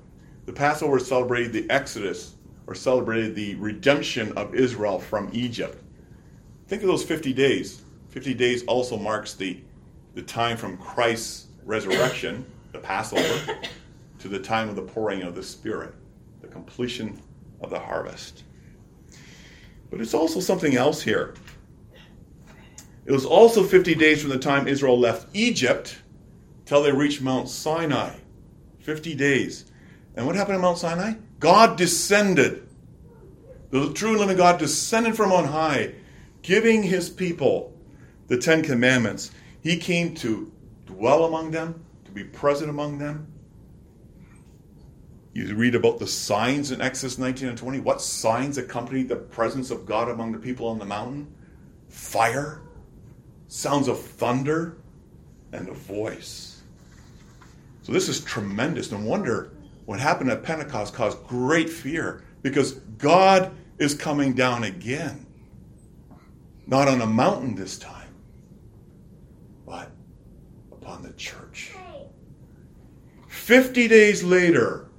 The 0.45 0.51
Passover 0.51 0.99
celebrated 0.99 1.53
the 1.53 1.69
Exodus 1.69 2.35
or 2.69 2.75
celebrated 2.75 3.33
the 3.33 3.55
redemption 3.55 4.31
of 4.37 4.53
Israel 4.53 4.99
from 4.99 5.27
Egypt. 5.33 5.83
Think 6.67 6.83
of 6.83 6.87
those 6.87 7.03
50 7.03 7.33
days. 7.33 7.81
50 8.09 8.35
days 8.35 8.63
also 8.65 8.95
marks 8.95 9.33
the, 9.33 9.59
the 10.13 10.21
time 10.21 10.55
from 10.55 10.77
Christ's 10.77 11.47
resurrection, 11.65 12.45
the 12.71 12.77
Passover, 12.77 13.57
to 14.19 14.27
the 14.27 14.37
time 14.37 14.69
of 14.69 14.75
the 14.75 14.83
pouring 14.83 15.23
of 15.23 15.33
the 15.33 15.41
Spirit, 15.41 15.95
the 16.41 16.47
completion 16.47 17.19
of 17.61 17.71
the 17.71 17.79
harvest. 17.79 18.43
But 19.89 19.99
it's 19.99 20.13
also 20.13 20.39
something 20.39 20.75
else 20.75 21.01
here. 21.01 21.33
It 23.07 23.11
was 23.11 23.25
also 23.25 23.63
50 23.63 23.95
days 23.95 24.21
from 24.21 24.29
the 24.29 24.37
time 24.37 24.67
Israel 24.67 24.99
left 24.99 25.35
Egypt 25.35 25.97
till 26.67 26.83
they 26.83 26.91
reached 26.91 27.19
Mount 27.19 27.49
Sinai. 27.49 28.13
50 28.81 29.15
days. 29.15 29.65
And 30.15 30.27
what 30.27 30.35
happened 30.35 30.57
at 30.57 30.61
Mount 30.61 30.77
Sinai? 30.77 31.13
God 31.39 31.77
descended. 31.77 32.67
The 33.71 33.93
true 33.93 34.11
and 34.11 34.19
living 34.19 34.37
God 34.37 34.59
descended 34.59 35.15
from 35.15 35.31
on 35.31 35.45
high, 35.45 35.93
giving 36.41 36.83
his 36.83 37.09
people 37.09 37.73
the 38.27 38.37
Ten 38.37 38.61
Commandments. 38.61 39.31
He 39.61 39.77
came 39.77 40.15
to 40.15 40.51
dwell 40.85 41.25
among 41.25 41.51
them, 41.51 41.83
to 42.05 42.11
be 42.11 42.23
present 42.23 42.69
among 42.69 42.97
them. 42.97 43.27
You 45.33 45.55
read 45.55 45.75
about 45.75 45.99
the 45.99 46.07
signs 46.07 46.71
in 46.71 46.81
Exodus 46.81 47.17
19 47.17 47.49
and 47.49 47.57
20. 47.57 47.79
What 47.79 48.01
signs 48.01 48.57
accompanied 48.57 49.07
the 49.07 49.15
presence 49.15 49.71
of 49.71 49.85
God 49.85 50.09
among 50.09 50.31
the 50.31 50.39
people 50.39 50.67
on 50.67 50.79
the 50.79 50.85
mountain? 50.85 51.33
Fire, 51.87 52.61
sounds 53.47 53.87
of 53.87 54.01
thunder, 54.01 54.77
and 55.53 55.69
a 55.69 55.73
voice. 55.73 56.61
So 57.83 57.91
this 57.91 58.09
is 58.09 58.21
tremendous. 58.21 58.91
No 58.91 58.99
wonder 58.99 59.51
what 59.89 59.99
happened 59.99 60.29
at 60.29 60.43
Pentecost 60.43 60.93
caused 60.93 61.17
great 61.25 61.67
fear 61.67 62.21
because 62.43 62.73
God 62.99 63.51
is 63.79 63.95
coming 63.95 64.33
down 64.33 64.63
again. 64.63 65.25
Not 66.67 66.87
on 66.87 67.01
a 67.01 67.07
mountain 67.07 67.55
this 67.55 67.79
time, 67.79 68.13
but 69.65 69.89
upon 70.71 71.01
the 71.01 71.11
church. 71.13 71.71
50 73.29 73.87
days 73.87 74.21
later, 74.23 74.89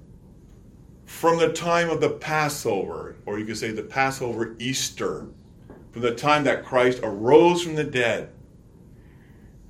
from 1.05 1.39
the 1.39 1.53
time 1.53 1.89
of 1.89 2.01
the 2.01 2.11
Passover, 2.11 3.15
or 3.27 3.39
you 3.39 3.45
could 3.45 3.59
say 3.59 3.71
the 3.71 3.85
Passover 3.85 4.57
Easter, 4.59 5.29
from 5.93 6.03
the 6.03 6.17
time 6.17 6.43
that 6.43 6.65
Christ 6.65 6.99
arose 7.05 7.63
from 7.63 7.77
the 7.77 7.85
dead, 7.85 8.33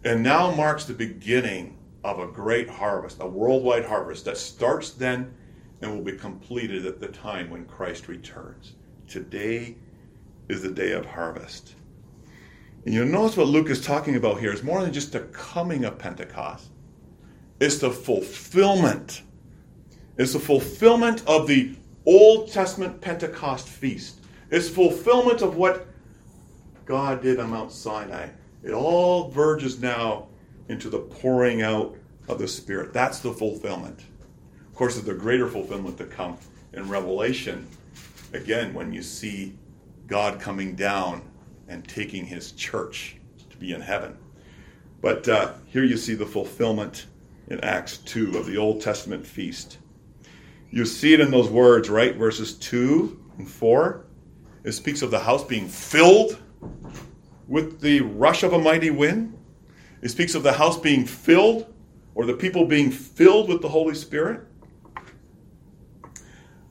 and 0.02 0.22
now 0.22 0.50
marks 0.50 0.86
the 0.86 0.94
beginning 0.94 1.76
of 2.04 2.18
a 2.18 2.26
great 2.26 2.68
harvest, 2.68 3.18
a 3.20 3.26
worldwide 3.26 3.84
harvest 3.84 4.24
that 4.24 4.36
starts 4.36 4.90
then 4.90 5.34
and 5.82 5.92
will 5.92 6.04
be 6.04 6.12
completed 6.12 6.86
at 6.86 7.00
the 7.00 7.08
time 7.08 7.50
when 7.50 7.64
Christ 7.64 8.08
returns. 8.08 8.74
Today 9.08 9.76
is 10.48 10.62
the 10.62 10.70
day 10.70 10.92
of 10.92 11.06
harvest. 11.06 11.74
And 12.84 12.94
you'll 12.94 13.06
notice 13.06 13.36
what 13.36 13.48
Luke 13.48 13.68
is 13.68 13.84
talking 13.84 14.16
about 14.16 14.40
here 14.40 14.52
is 14.52 14.62
more 14.62 14.80
than 14.82 14.92
just 14.92 15.12
the 15.12 15.20
coming 15.20 15.84
of 15.84 15.98
Pentecost. 15.98 16.68
It's 17.60 17.78
the 17.78 17.90
fulfillment. 17.90 19.22
It's 20.16 20.32
the 20.32 20.38
fulfillment 20.38 21.22
of 21.26 21.46
the 21.46 21.76
Old 22.06 22.50
Testament 22.50 23.00
Pentecost 23.00 23.68
feast. 23.68 24.20
It's 24.50 24.68
fulfillment 24.68 25.42
of 25.42 25.56
what 25.56 25.86
God 26.86 27.22
did 27.22 27.38
on 27.38 27.50
Mount 27.50 27.70
Sinai. 27.70 28.28
It 28.62 28.72
all 28.72 29.30
verges 29.30 29.80
now 29.80 30.29
into 30.70 30.88
the 30.88 31.00
pouring 31.00 31.62
out 31.62 31.96
of 32.28 32.38
the 32.38 32.46
Spirit. 32.46 32.92
That's 32.92 33.18
the 33.18 33.32
fulfillment. 33.32 34.04
Of 34.68 34.74
course, 34.74 34.94
there's 34.94 35.08
a 35.08 35.20
greater 35.20 35.48
fulfillment 35.48 35.98
to 35.98 36.04
come 36.04 36.38
in 36.72 36.88
Revelation. 36.88 37.66
Again, 38.32 38.72
when 38.72 38.92
you 38.92 39.02
see 39.02 39.58
God 40.06 40.40
coming 40.40 40.76
down 40.76 41.22
and 41.68 41.86
taking 41.86 42.24
his 42.24 42.52
church 42.52 43.16
to 43.50 43.56
be 43.56 43.72
in 43.72 43.80
heaven. 43.80 44.16
But 45.00 45.28
uh, 45.28 45.54
here 45.66 45.84
you 45.84 45.96
see 45.96 46.14
the 46.14 46.26
fulfillment 46.26 47.06
in 47.48 47.60
Acts 47.64 47.98
2 47.98 48.38
of 48.38 48.46
the 48.46 48.56
Old 48.56 48.80
Testament 48.80 49.26
feast. 49.26 49.78
You 50.70 50.84
see 50.84 51.14
it 51.14 51.20
in 51.20 51.32
those 51.32 51.48
words, 51.48 51.90
right? 51.90 52.14
Verses 52.14 52.54
2 52.54 53.20
and 53.38 53.48
4. 53.48 54.04
It 54.62 54.72
speaks 54.72 55.02
of 55.02 55.10
the 55.10 55.18
house 55.18 55.42
being 55.42 55.66
filled 55.66 56.40
with 57.48 57.80
the 57.80 58.02
rush 58.02 58.44
of 58.44 58.52
a 58.52 58.58
mighty 58.58 58.90
wind. 58.90 59.36
It 60.02 60.08
speaks 60.08 60.34
of 60.34 60.42
the 60.42 60.52
house 60.52 60.78
being 60.78 61.04
filled 61.04 61.72
or 62.14 62.24
the 62.24 62.34
people 62.34 62.64
being 62.64 62.90
filled 62.90 63.48
with 63.48 63.60
the 63.60 63.68
Holy 63.68 63.94
Spirit. 63.94 64.40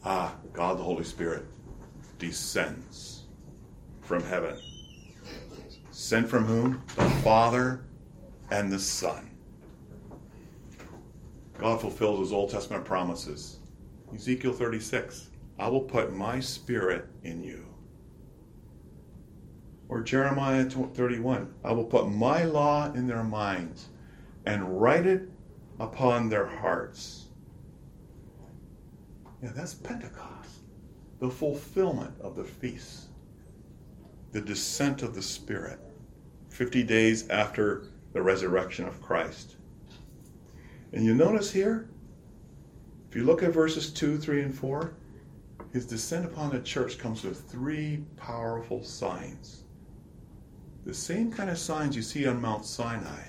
Ah, 0.03 0.35
God 0.53 0.79
the 0.79 0.83
Holy 0.83 1.03
Spirit 1.03 1.45
descends 2.17 3.25
from 4.01 4.23
heaven. 4.23 4.57
Sent 5.91 6.27
from 6.27 6.45
whom? 6.45 6.81
The 6.95 7.09
Father 7.21 7.85
and 8.49 8.71
the 8.71 8.79
Son. 8.79 9.29
God 11.57 11.81
fulfills 11.81 12.19
his 12.19 12.33
Old 12.33 12.49
Testament 12.49 12.85
promises. 12.85 13.59
Ezekiel 14.13 14.53
36 14.53 15.29
I 15.59 15.67
will 15.67 15.81
put 15.81 16.13
my 16.13 16.39
spirit 16.39 17.05
in 17.23 17.43
you 17.43 17.68
or 19.89 20.01
Jeremiah 20.01 20.65
31 20.65 21.51
I 21.63 21.71
will 21.71 21.83
put 21.83 22.09
my 22.09 22.43
law 22.43 22.93
in 22.93 23.07
their 23.07 23.23
minds 23.23 23.87
and 24.45 24.79
write 24.79 25.07
it 25.07 25.29
upon 25.79 26.29
their 26.29 26.45
hearts. 26.45 27.25
Yeah, 29.41 29.51
that's 29.55 29.73
Pentecost, 29.73 30.59
the 31.19 31.29
fulfillment 31.29 32.13
of 32.21 32.35
the 32.35 32.43
feast, 32.43 33.07
the 34.31 34.41
descent 34.41 35.01
of 35.01 35.15
the 35.15 35.21
Spirit, 35.21 35.79
50 36.49 36.83
days 36.83 37.27
after 37.29 37.83
the 38.13 38.21
resurrection 38.21 38.85
of 38.85 39.01
Christ. 39.01 39.55
And 40.93 41.05
you 41.05 41.15
notice 41.15 41.51
here, 41.51 41.89
if 43.09 43.15
you 43.15 43.23
look 43.23 43.41
at 43.41 43.53
verses 43.53 43.89
2, 43.91 44.17
3, 44.17 44.41
and 44.43 44.55
4, 44.55 44.93
his 45.71 45.85
descent 45.85 46.25
upon 46.25 46.51
the 46.51 46.59
church 46.59 46.97
comes 46.97 47.23
with 47.23 47.49
three 47.49 48.03
powerful 48.17 48.83
signs 48.83 49.63
the 50.89 50.95
same 50.95 51.31
kind 51.31 51.51
of 51.51 51.57
signs 51.59 51.95
you 51.95 52.01
see 52.01 52.25
on 52.25 52.41
Mount 52.41 52.65
Sinai. 52.65 53.21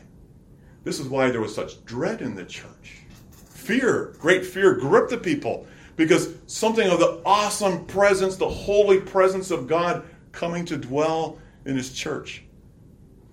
This 0.82 0.98
is 0.98 1.08
why 1.08 1.30
there 1.30 1.42
was 1.42 1.54
such 1.54 1.84
dread 1.84 2.22
in 2.22 2.34
the 2.34 2.44
church. 2.44 3.02
Fear, 3.30 4.16
great 4.18 4.46
fear, 4.46 4.74
gripped 4.74 5.10
the 5.10 5.18
people. 5.18 5.66
Because 5.94 6.34
something 6.46 6.88
of 6.88 7.00
the 7.00 7.20
awesome 7.26 7.84
presence, 7.84 8.36
the 8.36 8.48
holy 8.48 8.98
presence 8.98 9.50
of 9.50 9.68
God 9.68 10.04
coming 10.32 10.64
to 10.64 10.78
dwell 10.78 11.38
in 11.66 11.76
his 11.76 11.92
church. 11.92 12.44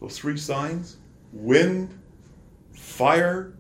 Those 0.02 0.18
three 0.18 0.36
signs 0.36 0.98
wind, 1.32 1.98
fire, 2.74 3.54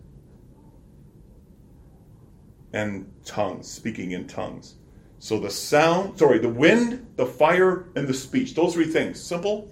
and 2.73 3.09
tongues, 3.23 3.69
speaking 3.69 4.11
in 4.11 4.27
tongues. 4.27 4.75
So 5.19 5.39
the 5.39 5.49
sound, 5.49 6.19
sorry, 6.19 6.39
the 6.39 6.49
wind, 6.49 7.07
the 7.15 7.25
fire, 7.25 7.85
and 7.95 8.05
the 8.05 8.13
speech. 8.13 8.53
Those 8.53 8.73
three 8.73 8.87
things. 8.87 9.21
Simple 9.21 9.71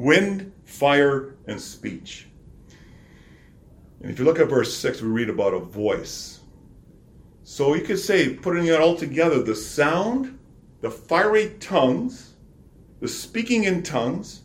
wind, 0.00 0.52
fire, 0.64 1.34
and 1.46 1.60
speech. 1.60 2.26
And 4.00 4.10
if 4.10 4.18
you 4.18 4.24
look 4.24 4.38
at 4.38 4.48
verse 4.48 4.74
6, 4.76 5.02
we 5.02 5.08
read 5.08 5.28
about 5.28 5.52
a 5.52 5.58
voice. 5.58 6.40
So 7.42 7.74
you 7.74 7.82
could 7.82 7.98
say, 7.98 8.34
putting 8.34 8.66
it 8.66 8.80
all 8.80 8.96
together, 8.96 9.42
the 9.42 9.54
sound, 9.54 10.38
the 10.80 10.90
fiery 10.90 11.54
tongues, 11.60 12.34
the 13.00 13.08
speaking 13.08 13.64
in 13.64 13.82
tongues, 13.82 14.42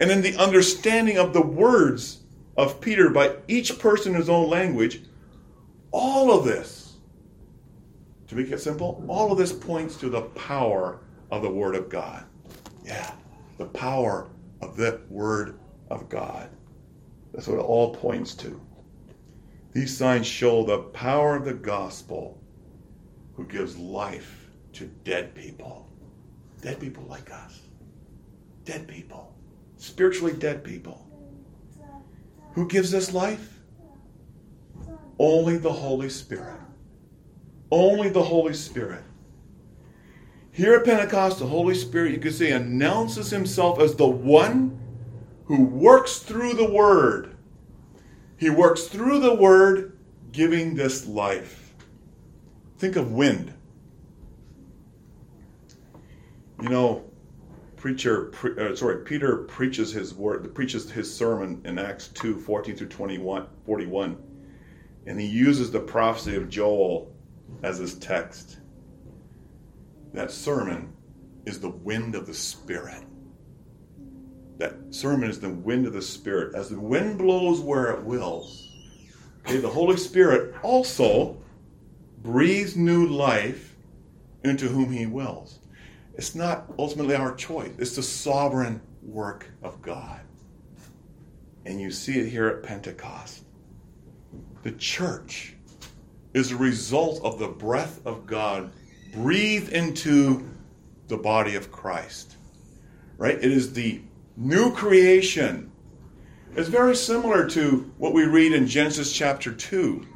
and 0.00 0.08
then 0.08 0.22
the 0.22 0.36
understanding 0.36 1.18
of 1.18 1.34
the 1.34 1.42
words 1.42 2.20
of 2.56 2.80
Peter 2.80 3.10
by 3.10 3.36
each 3.46 3.78
person 3.78 4.14
in 4.14 4.20
his 4.20 4.30
own 4.30 4.48
language, 4.48 5.02
all 5.90 6.32
of 6.32 6.44
this, 6.44 6.94
to 8.28 8.36
make 8.36 8.50
it 8.50 8.60
simple, 8.60 9.04
all 9.08 9.32
of 9.32 9.38
this 9.38 9.52
points 9.52 9.96
to 9.96 10.08
the 10.08 10.22
power 10.22 11.00
of 11.30 11.42
the 11.42 11.50
Word 11.50 11.74
of 11.74 11.88
God. 11.88 12.24
Yeah, 12.84 13.12
the 13.58 13.66
power 13.66 14.28
of 14.60 14.76
the 14.76 15.00
Word 15.08 15.58
of 15.90 16.08
God. 16.08 16.50
That's 17.32 17.46
what 17.46 17.58
it 17.58 17.62
all 17.62 17.94
points 17.94 18.34
to. 18.36 18.60
These 19.72 19.96
signs 19.96 20.26
show 20.26 20.64
the 20.64 20.78
power 20.78 21.36
of 21.36 21.44
the 21.44 21.54
gospel 21.54 22.40
who 23.34 23.44
gives 23.46 23.76
life 23.76 24.48
to 24.72 24.86
dead 25.04 25.34
people. 25.34 25.88
Dead 26.60 26.80
people 26.80 27.04
like 27.08 27.30
us. 27.30 27.60
Dead 28.64 28.88
people. 28.88 29.32
Spiritually 29.76 30.32
dead 30.32 30.64
people. 30.64 31.06
Who 32.54 32.66
gives 32.66 32.94
us 32.94 33.12
life? 33.12 33.60
Only 35.18 35.58
the 35.58 35.72
Holy 35.72 36.08
Spirit. 36.08 36.58
Only 37.70 38.08
the 38.08 38.22
Holy 38.22 38.54
Spirit. 38.54 39.02
Here 40.58 40.74
at 40.74 40.84
Pentecost, 40.84 41.38
the 41.38 41.46
Holy 41.46 41.76
Spirit, 41.76 42.10
you 42.10 42.18
could 42.18 42.34
say, 42.34 42.50
announces 42.50 43.30
himself 43.30 43.78
as 43.78 43.94
the 43.94 44.08
one 44.08 44.80
who 45.44 45.62
works 45.62 46.18
through 46.18 46.54
the 46.54 46.68
Word. 46.68 47.36
He 48.36 48.50
works 48.50 48.88
through 48.88 49.20
the 49.20 49.36
Word, 49.36 49.96
giving 50.32 50.74
this 50.74 51.06
life. 51.06 51.76
Think 52.76 52.96
of 52.96 53.12
wind. 53.12 53.54
You 56.60 56.70
know, 56.70 57.04
preacher, 57.76 58.24
pre, 58.24 58.58
uh, 58.58 58.74
sorry, 58.74 59.04
Peter 59.04 59.36
preaches 59.36 59.92
his 59.92 60.12
word, 60.12 60.52
preaches 60.56 60.90
his 60.90 61.14
sermon 61.14 61.62
in 61.66 61.78
Acts 61.78 62.08
2, 62.08 62.36
14 62.36 62.74
through 62.74 62.88
21, 62.88 63.46
41. 63.64 64.20
And 65.06 65.20
he 65.20 65.26
uses 65.28 65.70
the 65.70 65.78
prophecy 65.78 66.34
of 66.34 66.50
Joel 66.50 67.14
as 67.62 67.78
his 67.78 67.94
text. 67.94 68.58
That 70.12 70.30
sermon 70.30 70.92
is 71.46 71.60
the 71.60 71.70
wind 71.70 72.14
of 72.14 72.26
the 72.26 72.34
Spirit. 72.34 73.04
That 74.58 74.74
sermon 74.90 75.30
is 75.30 75.40
the 75.40 75.50
wind 75.50 75.86
of 75.86 75.92
the 75.92 76.02
Spirit. 76.02 76.54
As 76.54 76.68
the 76.68 76.80
wind 76.80 77.18
blows 77.18 77.60
where 77.60 77.92
it 77.92 78.02
wills, 78.02 78.68
okay, 79.40 79.58
the 79.58 79.68
Holy 79.68 79.96
Spirit 79.96 80.54
also 80.62 81.36
breathes 82.22 82.76
new 82.76 83.06
life 83.06 83.76
into 84.44 84.68
whom 84.68 84.90
he 84.90 85.06
wills. 85.06 85.60
It's 86.14 86.34
not 86.34 86.72
ultimately 86.78 87.14
our 87.14 87.34
choice, 87.34 87.70
it's 87.78 87.94
the 87.96 88.02
sovereign 88.02 88.80
work 89.02 89.48
of 89.62 89.80
God. 89.80 90.20
And 91.64 91.80
you 91.80 91.90
see 91.90 92.18
it 92.18 92.28
here 92.28 92.48
at 92.48 92.62
Pentecost. 92.62 93.44
The 94.62 94.72
church 94.72 95.54
is 96.34 96.50
a 96.50 96.56
result 96.56 97.22
of 97.22 97.38
the 97.38 97.48
breath 97.48 98.04
of 98.04 98.26
God 98.26 98.72
breathed 99.12 99.72
into 99.72 100.48
the 101.08 101.16
body 101.16 101.54
of 101.54 101.72
Christ. 101.72 102.36
Right? 103.16 103.36
It 103.36 103.50
is 103.50 103.72
the 103.72 104.00
new 104.36 104.72
creation. 104.72 105.72
It's 106.54 106.68
very 106.68 106.96
similar 106.96 107.48
to 107.50 107.92
what 107.98 108.14
we 108.14 108.24
read 108.24 108.52
in 108.52 108.66
Genesis 108.66 109.12
chapter 109.12 109.52
2. 109.52 110.06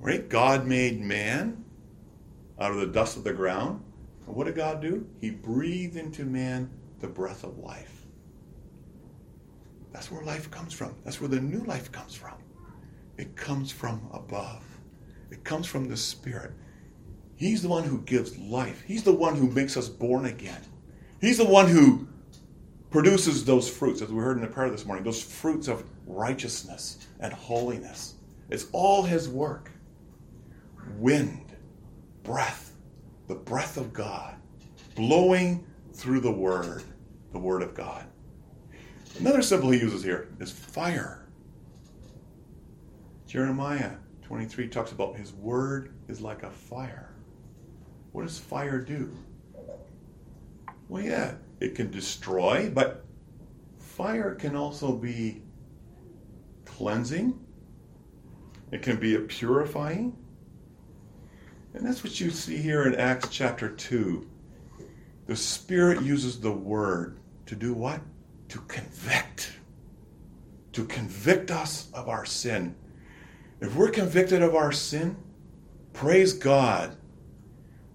Right? 0.00 0.28
God 0.28 0.66
made 0.66 1.00
man 1.00 1.64
out 2.60 2.72
of 2.72 2.78
the 2.78 2.86
dust 2.86 3.16
of 3.16 3.24
the 3.24 3.32
ground. 3.32 3.82
And 4.26 4.34
what 4.34 4.46
did 4.46 4.56
God 4.56 4.80
do? 4.80 5.06
He 5.20 5.30
breathed 5.30 5.96
into 5.96 6.24
man 6.24 6.70
the 7.00 7.08
breath 7.08 7.44
of 7.44 7.58
life. 7.58 8.06
That's 9.92 10.10
where 10.10 10.22
life 10.24 10.50
comes 10.50 10.72
from. 10.72 10.94
That's 11.04 11.20
where 11.20 11.28
the 11.28 11.40
new 11.40 11.62
life 11.64 11.92
comes 11.92 12.14
from. 12.14 12.34
It 13.16 13.36
comes 13.36 13.70
from 13.70 14.08
above. 14.12 14.64
It 15.30 15.44
comes 15.44 15.66
from 15.66 15.88
the 15.88 15.96
Spirit. 15.96 16.52
He's 17.36 17.62
the 17.62 17.68
one 17.68 17.84
who 17.84 18.00
gives 18.02 18.38
life. 18.38 18.82
He's 18.86 19.02
the 19.02 19.12
one 19.12 19.34
who 19.34 19.50
makes 19.50 19.76
us 19.76 19.88
born 19.88 20.26
again. 20.26 20.60
He's 21.20 21.38
the 21.38 21.44
one 21.44 21.68
who 21.68 22.06
produces 22.90 23.44
those 23.44 23.68
fruits, 23.68 24.02
as 24.02 24.10
we 24.10 24.20
heard 24.20 24.36
in 24.36 24.42
the 24.42 24.48
prayer 24.48 24.70
this 24.70 24.86
morning, 24.86 25.04
those 25.04 25.22
fruits 25.22 25.68
of 25.68 25.84
righteousness 26.06 27.06
and 27.20 27.32
holiness. 27.32 28.14
It's 28.50 28.66
all 28.72 29.02
His 29.02 29.28
work. 29.28 29.70
Wind, 30.98 31.56
breath, 32.22 32.72
the 33.26 33.34
breath 33.34 33.76
of 33.76 33.92
God, 33.92 34.36
blowing 34.94 35.66
through 35.92 36.20
the 36.20 36.30
Word, 36.30 36.84
the 37.32 37.38
Word 37.38 37.62
of 37.62 37.74
God. 37.74 38.04
Another 39.18 39.42
symbol 39.42 39.70
he 39.70 39.80
uses 39.80 40.02
here 40.02 40.28
is 40.40 40.50
fire. 40.50 41.26
Jeremiah 43.26 43.92
23 44.22 44.68
talks 44.68 44.92
about 44.92 45.16
his 45.16 45.32
word 45.32 45.94
is 46.08 46.20
like 46.20 46.42
a 46.42 46.50
fire. 46.50 47.13
What 48.14 48.22
does 48.22 48.38
fire 48.38 48.78
do? 48.78 49.10
Well, 50.88 51.02
yeah, 51.02 51.34
it 51.58 51.74
can 51.74 51.90
destroy, 51.90 52.70
but 52.72 53.04
fire 53.76 54.36
can 54.36 54.54
also 54.54 54.92
be 54.92 55.42
cleansing, 56.64 57.36
it 58.70 58.82
can 58.82 59.00
be 59.00 59.16
a 59.16 59.18
purifying. 59.18 60.16
And 61.72 61.84
that's 61.84 62.04
what 62.04 62.20
you 62.20 62.30
see 62.30 62.56
here 62.58 62.86
in 62.86 62.94
Acts 62.94 63.30
chapter 63.32 63.68
2. 63.68 64.24
The 65.26 65.34
Spirit 65.34 66.00
uses 66.00 66.38
the 66.38 66.52
word 66.52 67.18
to 67.46 67.56
do 67.56 67.74
what? 67.74 68.00
To 68.50 68.60
convict. 68.68 69.54
To 70.74 70.84
convict 70.84 71.50
us 71.50 71.88
of 71.92 72.08
our 72.08 72.24
sin. 72.24 72.76
If 73.60 73.74
we're 73.74 73.90
convicted 73.90 74.40
of 74.40 74.54
our 74.54 74.70
sin, 74.70 75.16
praise 75.92 76.32
God 76.32 76.96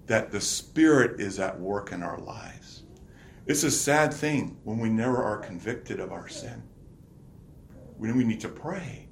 that 0.09 0.31
the 0.31 0.41
Spirit 0.41 1.19
is 1.19 1.39
at 1.39 1.59
work 1.59 1.91
in 1.91 2.01
our 2.01 2.17
lives. 2.17 2.81
It's 3.45 3.63
a 3.63 3.69
sad 3.69 4.11
thing 4.11 4.57
when 4.63 4.79
we 4.79 4.89
never 4.89 5.23
are 5.23 5.37
convicted 5.37 5.99
of 5.99 6.11
our 6.11 6.27
sin. 6.27 6.63
When 7.97 8.17
We 8.17 8.23
need 8.23 8.41
to 8.41 8.49
pray. 8.49 9.07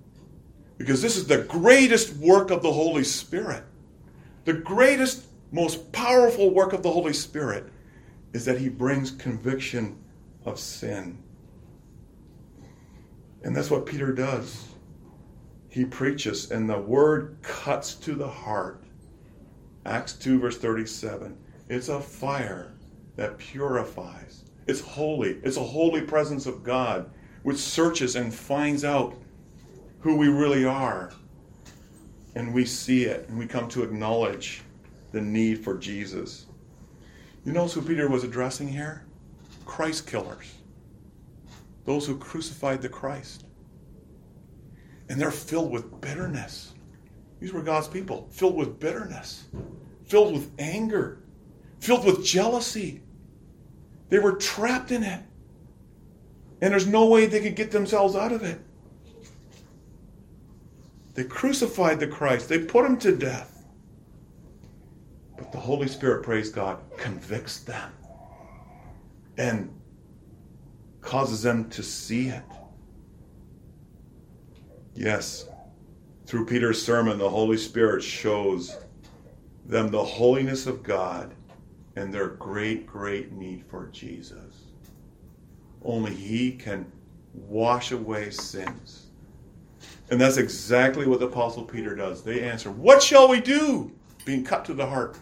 Because 0.80 1.00
this 1.00 1.16
is 1.16 1.28
the 1.28 1.44
greatest 1.44 2.16
work 2.16 2.50
of 2.50 2.64
the 2.64 2.72
Holy 2.72 3.04
Spirit. 3.04 3.64
The 4.46 4.54
greatest, 4.54 5.26
most 5.52 5.92
powerful 5.92 6.50
work 6.50 6.74
of 6.74 6.82
the 6.82 6.92
Holy 6.92 7.14
Spirit 7.14 7.72
is 8.34 8.44
that 8.46 8.58
He 8.58 8.68
brings 8.68 9.12
conviction 9.12 10.00
of 10.46 10.58
sin. 10.58 11.22
And 13.44 13.56
that's 13.56 13.70
what 13.70 13.86
Peter 13.86 14.12
does. 14.12 14.70
He 15.70 15.86
preaches, 15.86 16.50
and 16.50 16.68
the 16.68 16.80
word 16.80 17.38
cuts 17.44 17.94
to 17.94 18.16
the 18.16 18.28
heart 18.28 18.82
Acts 19.88 20.13
2, 20.13 20.39
verse 20.39 20.58
37. 20.58 21.38
It's 21.69 21.88
a 21.88 22.00
fire 22.02 22.73
that 23.15 23.38
purifies. 23.38 24.43
It's 24.67 24.82
holy. 24.82 25.39
It's 25.43 25.56
a 25.56 25.63
holy 25.63 26.02
presence 26.02 26.45
of 26.45 26.63
God 26.63 27.10
which 27.43 27.58
searches 27.58 28.17
and 28.17 28.34
finds 28.34 28.84
out 28.84 29.15
who 30.00 30.17
we 30.17 30.28
really 30.28 30.65
are. 30.65 31.13
And 32.36 32.54
we 32.54 32.65
see 32.65 33.06
it 33.06 33.30
and 33.30 33.39
we 33.39 33.47
come 33.47 33.69
to 33.69 33.84
acknowledge 33.84 34.62
the 35.13 35.21
need 35.21 35.63
for 35.63 35.78
Jesus. 35.78 36.47
You 37.45 37.54
notice 37.54 37.73
who 37.73 37.82
Peter 37.82 38.10
was 38.10 38.26
addressing 38.26 38.67
here? 38.67 39.06
Christ 39.65 40.06
killers. 40.06 40.54
Those 41.86 42.06
who 42.06 42.17
crucified 42.17 42.82
the 42.82 42.89
Christ. 42.89 43.45
And 45.08 45.19
they're 45.19 45.32
filled 45.32 45.71
with 45.71 46.02
bitterness. 46.02 46.73
These 47.39 47.54
were 47.54 47.62
God's 47.62 47.88
people, 47.88 48.28
filled 48.32 48.56
with 48.56 48.80
bitterness, 48.80 49.45
filled 50.06 50.34
with 50.34 50.52
anger, 50.58 51.19
filled 51.80 52.06
with 52.06 52.26
jealousy. 52.26 53.02
They 54.10 54.19
were 54.19 54.34
trapped 54.34 54.91
in 54.91 55.04
it. 55.04 55.21
And 56.62 56.71
there's 56.71 56.88
no 56.88 57.06
way 57.06 57.28
they 57.28 57.41
could 57.41 57.56
get 57.56 57.69
themselves 57.71 58.15
out 58.15 58.32
of 58.32 58.43
it. 58.43 58.60
They 61.13 61.23
crucified 61.23 62.00
the 62.00 62.08
Christ, 62.08 62.50
they 62.50 62.60
put 62.60 62.86
him 62.86 62.97
to 62.97 63.15
death. 63.15 63.65
But 65.36 65.52
the 65.52 65.60
Holy 65.60 65.88
Spirit, 65.88 66.23
praise 66.23 66.50
God, 66.50 66.80
convicts 66.97 67.60
them 67.60 67.91
and 69.38 69.71
causes 71.02 71.43
them 71.43 71.69
to 71.69 71.84
see 71.84 72.30
it. 72.30 72.43
Yes, 74.95 75.47
through 76.28 76.46
Peter's 76.46 76.84
sermon, 76.84 77.18
the 77.18 77.30
Holy 77.30 77.56
Spirit 77.56 78.04
shows 78.04 78.76
them 79.66 79.88
the 79.88 80.04
holiness 80.04 80.68
of 80.68 80.84
God 80.84 81.34
and 81.96 82.13
their 82.13 82.28
great, 82.28 82.86
great 82.86 83.32
need 83.32 83.63
for 83.66 83.88
Jesus. 83.88 84.66
Only 85.84 86.13
He 86.13 86.52
can 86.52 86.92
wash 87.34 87.94
away 87.94 88.30
sins. 88.30 89.08
And 90.10 90.20
that's 90.20 90.36
exactly 90.36 91.08
what 91.08 91.22
the 91.22 91.28
Apostle 91.28 91.63
Peter 91.63 91.96
does. 91.96 92.24
They 92.24 92.42
answer, 92.42 92.72
What 92.72 93.02
shall 93.02 93.30
we 93.30 93.40
do? 93.40 93.94
Being 94.26 94.44
cut 94.44 94.66
to 94.66 94.74
the 94.74 94.86
heart. 94.86 95.18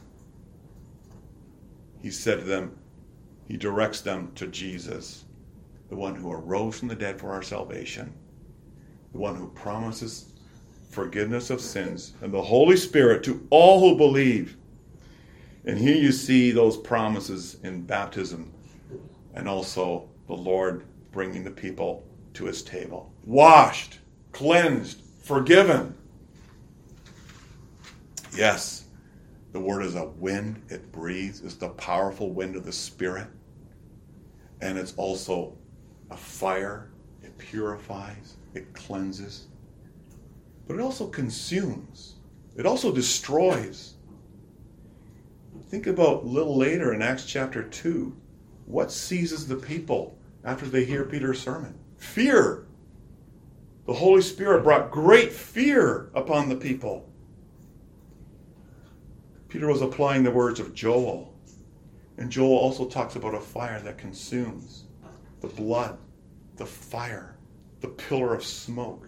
He 2.01 2.09
said 2.09 2.39
to 2.39 2.45
them, 2.45 2.75
He 3.47 3.57
directs 3.57 4.01
them 4.01 4.31
to 4.35 4.47
Jesus, 4.47 5.25
the 5.89 5.95
one 5.95 6.15
who 6.15 6.31
arose 6.31 6.79
from 6.79 6.87
the 6.87 6.95
dead 6.95 7.19
for 7.19 7.31
our 7.31 7.43
salvation, 7.43 8.11
the 9.11 9.19
one 9.19 9.35
who 9.35 9.49
promises 9.49 10.34
forgiveness 10.89 11.49
of 11.49 11.61
sins, 11.61 12.13
and 12.21 12.33
the 12.33 12.41
Holy 12.41 12.77
Spirit 12.77 13.23
to 13.23 13.45
all 13.49 13.79
who 13.79 13.97
believe. 13.97 14.57
And 15.65 15.77
here 15.77 15.95
you 15.95 16.11
see 16.11 16.51
those 16.51 16.77
promises 16.77 17.57
in 17.63 17.81
baptism 17.81 18.53
and 19.35 19.47
also 19.47 20.09
the 20.27 20.33
Lord 20.33 20.85
bringing 21.11 21.43
the 21.43 21.51
people 21.51 22.03
to 22.33 22.45
his 22.45 22.63
table. 22.63 23.13
Washed, 23.25 23.99
cleansed, 24.31 25.01
forgiven. 25.21 25.95
Yes, 28.35 28.85
the 29.51 29.59
word 29.59 29.83
is 29.83 29.95
a 29.95 30.05
wind, 30.05 30.61
it 30.69 30.91
breathes, 30.91 31.41
it's 31.41 31.55
the 31.55 31.69
powerful 31.69 32.31
wind 32.31 32.55
of 32.55 32.65
the 32.65 32.71
Spirit. 32.71 33.27
And 34.61 34.77
it's 34.77 34.93
also 34.97 35.57
a 36.11 36.17
fire, 36.17 36.89
it 37.23 37.37
purifies, 37.37 38.35
it 38.53 38.73
cleanses. 38.73 39.47
But 40.67 40.77
it 40.77 40.81
also 40.81 41.07
consumes, 41.07 42.15
it 42.55 42.65
also 42.65 42.91
destroys. 42.91 43.93
Think 45.69 45.87
about 45.87 46.23
a 46.23 46.27
little 46.27 46.57
later 46.57 46.93
in 46.93 47.01
Acts 47.01 47.25
chapter 47.25 47.63
2. 47.63 48.15
What 48.65 48.91
seizes 48.91 49.47
the 49.47 49.55
people 49.55 50.17
after 50.43 50.65
they 50.65 50.85
hear 50.85 51.03
Peter's 51.03 51.41
sermon? 51.41 51.75
Fear. 51.97 52.65
The 53.85 53.93
Holy 53.93 54.21
Spirit 54.21 54.63
brought 54.63 54.91
great 54.91 55.31
fear 55.31 56.09
upon 56.15 56.49
the 56.49 56.55
people. 56.55 57.09
Peter 59.49 59.67
was 59.67 59.81
applying 59.81 60.23
the 60.23 60.31
words 60.31 60.59
of 60.59 60.73
Joel. 60.73 61.33
And 62.17 62.31
Joel 62.31 62.57
also 62.57 62.85
talks 62.85 63.15
about 63.15 63.35
a 63.35 63.39
fire 63.39 63.79
that 63.81 63.97
consumes 63.97 64.85
the 65.41 65.47
blood, 65.47 65.97
the 66.55 66.65
fire, 66.65 67.37
the 67.81 67.87
pillar 67.89 68.33
of 68.33 68.43
smoke 68.43 69.04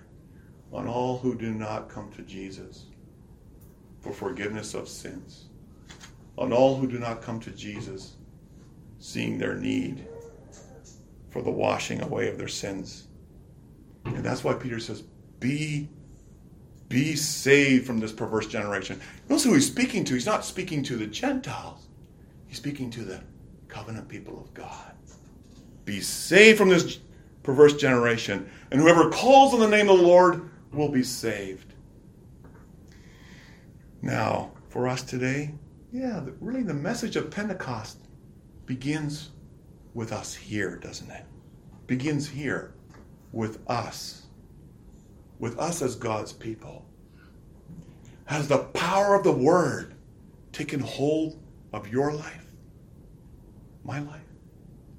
on 0.72 0.88
all 0.88 1.18
who 1.18 1.36
do 1.36 1.54
not 1.54 1.90
come 1.90 2.12
to 2.14 2.22
Jesus 2.22 2.86
for 4.02 4.12
forgiveness 4.12 4.74
of 4.74 4.88
sins, 4.88 5.46
on 6.38 6.54
all 6.54 6.78
who 6.78 6.88
do 6.88 7.00
not 7.00 7.22
come 7.22 7.40
to 7.40 7.52
Jesus 7.52 8.16
seeing 9.00 9.38
their 9.38 9.56
need 9.56 10.08
for 11.30 11.42
the 11.42 11.52
washing 11.52 12.02
away 12.02 12.30
of 12.30 12.38
their 12.38 12.48
sins. 12.48 13.08
And 14.06 14.24
that's 14.24 14.44
why 14.44 14.54
Peter 14.54 14.80
says, 14.80 15.04
Be 15.40 15.90
be 16.90 17.16
saved 17.16 17.86
from 17.86 18.00
this 18.00 18.14
perverse 18.14 18.48
generation. 18.48 19.00
Notice 19.28 19.44
who 19.44 19.54
he's 19.54 19.68
speaking 19.68 20.06
to. 20.06 20.14
He's 20.14 20.26
not 20.26 20.46
speaking 20.46 20.84
to 20.84 20.96
the 20.96 21.08
Gentiles. 21.08 21.88
He's 22.48 22.58
speaking 22.58 22.90
to 22.92 23.04
the 23.04 23.22
covenant 23.68 24.08
people 24.08 24.40
of 24.40 24.54
God. 24.54 24.94
Be 25.84 26.00
saved 26.00 26.58
from 26.58 26.70
this 26.70 27.00
perverse 27.44 27.76
generation, 27.76 28.50
and 28.72 28.80
whoever 28.80 29.10
calls 29.10 29.54
on 29.54 29.60
the 29.60 29.68
name 29.68 29.90
of 29.90 29.98
the 29.98 30.04
Lord 30.04 30.50
will 30.72 30.90
be 30.90 31.04
saved. 31.04 31.74
Now, 34.02 34.52
for 34.70 34.88
us 34.88 35.04
today, 35.04 35.54
yeah, 35.92 36.24
really 36.40 36.64
the 36.64 36.74
message 36.74 37.16
of 37.16 37.32
Pentecost 37.32 37.98
begins 38.66 39.32
with 39.94 40.12
us 40.12 40.36
here, 40.36 40.78
doesn't 40.78 41.10
it? 41.10 41.26
Begins 41.88 42.28
here 42.28 42.74
with 43.32 43.60
us. 43.70 44.28
With 45.40 45.58
us 45.58 45.82
as 45.82 45.96
God's 45.96 46.34
people. 46.34 46.86
Has 48.26 48.48
the 48.48 48.60
power 48.60 49.16
of 49.16 49.24
the 49.24 49.32
Word 49.32 49.96
taken 50.52 50.80
hold 50.80 51.42
of 51.74 51.88
your 51.88 52.14
life? 52.14 52.46
My 53.84 54.00
life? 54.00 54.22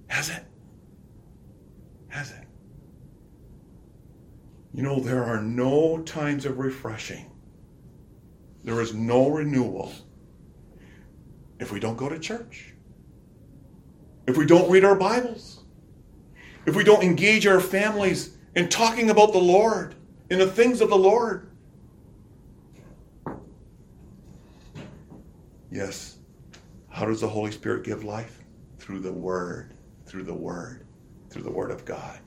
Has 0.09 0.31
it? 0.31 0.45
Has 2.09 2.31
it? 2.31 2.48
You 4.73 4.83
know, 4.83 5.01
there 5.01 5.25
are 5.25 5.41
no 5.41 6.03
times 6.03 6.45
of 6.45 6.59
refreshing. 6.59 7.31
There 8.65 8.81
is 8.81 8.95
no 8.95 9.29
renewal 9.31 9.93
if 11.59 11.73
we 11.73 11.81
don't 11.81 11.97
go 11.97 12.09
to 12.09 12.19
church, 12.19 12.75
if 14.27 14.37
we 14.37 14.47
don't 14.47 14.71
read 14.71 14.85
our 14.85 14.95
Bibles, 14.95 15.65
if 16.67 16.77
we 16.77 16.85
don't 16.85 17.03
engage 17.03 17.47
our 17.47 17.61
families 17.61 18.37
in 18.55 18.69
talking 18.69 19.11
about 19.11 19.33
the 19.33 19.39
Lord, 19.39 19.95
in 20.31 20.39
the 20.39 20.47
things 20.47 20.81
of 20.81 20.91
the 20.91 20.99
Lord. 20.99 21.51
Yes. 25.71 26.19
How 26.89 27.07
does 27.07 27.21
the 27.21 27.29
Holy 27.29 27.53
Spirit 27.53 27.85
give 27.85 28.05
life? 28.05 28.43
Through 28.79 29.01
the 29.01 29.13
Word, 29.13 29.75
through 30.07 30.25
the 30.25 30.35
Word, 30.35 30.87
through 31.31 31.43
the 31.43 31.51
Word 31.51 31.71
of 31.71 31.85
God. 31.85 32.19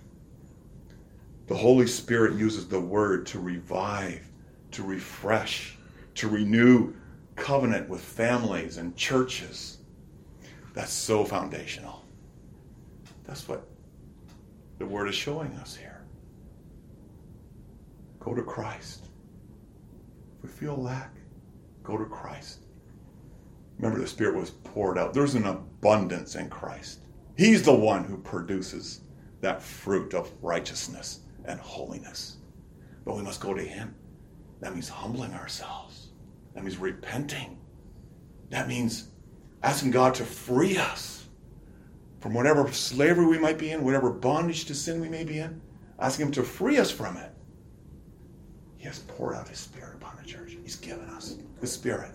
The 1.52 1.58
Holy 1.58 1.86
Spirit 1.86 2.40
uses 2.40 2.66
the 2.66 2.80
Word 2.80 3.26
to 3.26 3.40
revive, 3.42 4.26
to 4.72 4.84
refresh, 4.84 5.78
to 6.16 6.30
renew 6.30 6.94
covenant 7.36 7.90
with 7.90 8.00
families 8.00 8.78
and 8.78 8.96
churches. 8.96 9.80
That's 10.74 10.94
so 10.94 11.26
foundational. 11.26 12.06
That's 13.26 13.50
what 13.50 13.68
the 14.80 14.86
Word 14.86 15.10
is 15.10 15.16
showing 15.16 15.52
us 15.56 15.76
here. 15.76 16.02
Go 18.22 18.34
to 18.34 18.44
Christ. 18.44 19.08
If 20.38 20.44
we 20.44 20.50
feel 20.58 20.78
lack, 20.78 21.14
go 21.84 21.98
to 21.98 22.06
Christ. 22.06 22.60
Remember, 23.78 24.00
the 24.00 24.08
Spirit 24.08 24.36
was 24.36 24.52
poured 24.52 24.98
out. 24.98 25.14
There's 25.14 25.36
an 25.36 25.48
abundance 25.48 26.36
in 26.36 26.50
Christ. 26.50 27.02
He's 27.36 27.62
the 27.62 27.76
one 27.76 28.06
who 28.06 28.16
produces 28.20 29.02
that 29.42 29.62
fruit 29.62 30.14
of 30.14 30.32
righteousness 30.42 31.21
and 31.46 31.60
holiness. 31.60 32.38
But 33.06 33.16
we 33.16 33.24
must 33.24 33.42
go 33.42 33.54
to 33.54 33.62
Him. 33.62 33.96
That 34.60 34.74
means 34.74 34.90
humbling 34.90 35.34
ourselves. 35.34 36.10
That 36.54 36.64
means 36.64 36.78
repenting. 36.78 37.60
That 38.50 38.68
means 38.68 39.08
asking 39.64 39.92
God 39.92 40.14
to 40.16 40.26
free 40.26 40.78
us 40.78 41.26
from 42.20 42.34
whatever 42.34 42.72
slavery 42.72 43.26
we 43.26 43.40
might 43.40 43.58
be 43.58 43.72
in, 43.72 43.84
whatever 43.84 44.12
bondage 44.12 44.66
to 44.66 44.76
sin 44.76 45.02
we 45.02 45.10
may 45.10 45.24
be 45.24 45.40
in. 45.40 45.62
Asking 46.00 46.28
Him 46.28 46.32
to 46.34 46.44
free 46.44 46.78
us 46.78 46.92
from 46.92 47.18
it. 47.18 47.32
He 48.78 48.86
has 48.86 49.00
poured 49.00 49.36
out 49.36 49.48
His 49.48 49.60
Spirit 49.60 49.96
upon 49.96 50.18
the 50.18 50.28
church. 50.28 50.58
He's 50.64 50.76
given 50.76 51.10
us 51.10 51.38
His 51.60 51.72
Spirit. 51.72 52.12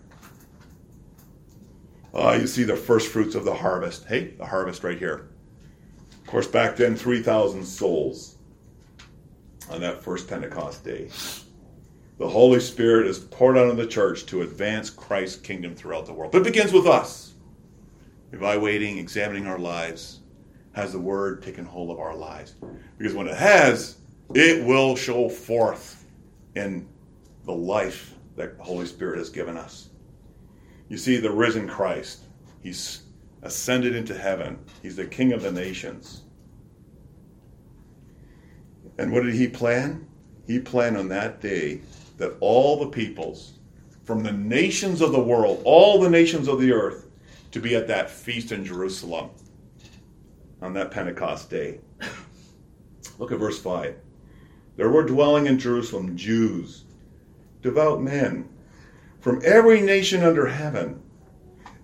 Uh, 2.15 2.39
you 2.41 2.47
see 2.47 2.65
the 2.65 2.77
first 2.77 3.09
fruits 3.09 3.35
of 3.35 3.45
the 3.45 3.55
harvest. 3.55 4.07
Hey, 4.07 4.29
the 4.39 4.47
harvest 4.47 4.83
right 4.83 4.99
here. 4.99 5.29
Of 6.23 6.27
course, 6.27 6.47
back 6.47 6.75
then, 6.75 6.97
3,000 6.97 7.65
souls 7.65 8.36
on 9.71 9.81
that 9.81 10.03
first 10.03 10.29
Pentecost 10.29 10.85
day. 10.85 11.09
The 12.19 12.29
Holy 12.29 12.61
Spirit 12.61 13.07
is 13.07 13.19
poured 13.19 13.59
out 13.59 13.69
on 13.69 13.77
the 13.77 13.87
church 13.87 14.25
to 14.27 14.43
advance 14.43 14.89
Christ's 14.89 15.41
kingdom 15.41 15.75
throughout 15.75 16.07
the 16.07 16.13
world. 16.13 16.33
But 16.33 16.43
it 16.43 16.45
begins 16.45 16.73
with 16.73 16.87
us. 16.87 17.35
Evaluating, 18.33 18.99
examining 18.99 19.47
our 19.47 19.59
lives. 19.59 20.21
Has 20.73 20.93
the 20.93 21.01
Word 21.01 21.43
taken 21.43 21.65
hold 21.65 21.91
of 21.91 21.99
our 21.99 22.15
lives? 22.15 22.55
Because 22.99 23.15
when 23.15 23.29
it 23.29 23.37
has, 23.37 23.99
it 24.35 24.65
will 24.65 24.97
show 24.97 25.29
forth 25.29 26.05
in 26.55 26.89
the 27.45 27.53
life 27.53 28.15
that 28.37 28.59
the 28.59 28.65
Holy 28.65 28.87
Spirit 28.87 29.19
has 29.19 29.31
given 29.31 29.57
us. 29.57 29.89
You 30.89 30.97
see, 30.97 31.17
the 31.17 31.31
risen 31.31 31.69
Christ, 31.69 32.25
he's 32.63 33.03
ascended 33.43 33.95
into 33.95 34.17
heaven, 34.17 34.59
he's 34.83 34.97
the 34.97 35.07
King 35.07 35.33
of 35.33 35.43
the 35.43 35.53
nations. 35.53 36.23
And 38.99 39.13
what 39.13 39.25
did 39.25 39.35
he 39.35 39.49
plan? 39.49 40.07
He 40.47 40.59
planned 40.59 40.97
on 40.97 41.09
that 41.09 41.41
day 41.41 41.81
that 42.19 42.37
all 42.41 42.79
the 42.79 42.89
peoples 42.89 43.59
from 44.05 44.23
the 44.23 44.33
nations 44.33 45.01
of 45.01 45.13
the 45.13 45.21
world, 45.21 45.61
all 45.65 46.01
the 46.01 46.09
nations 46.09 46.49
of 46.49 46.61
the 46.61 46.73
earth, 46.73 47.07
to 47.51 47.61
be 47.61 47.75
at 47.75 47.89
that 47.89 48.11
feast 48.11 48.53
in 48.53 48.65
Jerusalem 48.65 49.31
on 50.63 50.73
that 50.75 50.91
Pentecost 50.91 51.51
day. 51.51 51.81
Look 53.19 53.33
at 53.33 53.39
verse 53.39 53.59
5. 53.61 53.97
There 54.77 54.91
were 54.91 55.05
dwelling 55.05 55.47
in 55.47 55.59
Jerusalem 55.59 56.17
Jews, 56.17 56.85
devout 57.63 58.03
men 58.03 58.49
from 59.21 59.41
every 59.45 59.81
nation 59.81 60.23
under 60.23 60.47
heaven. 60.47 61.03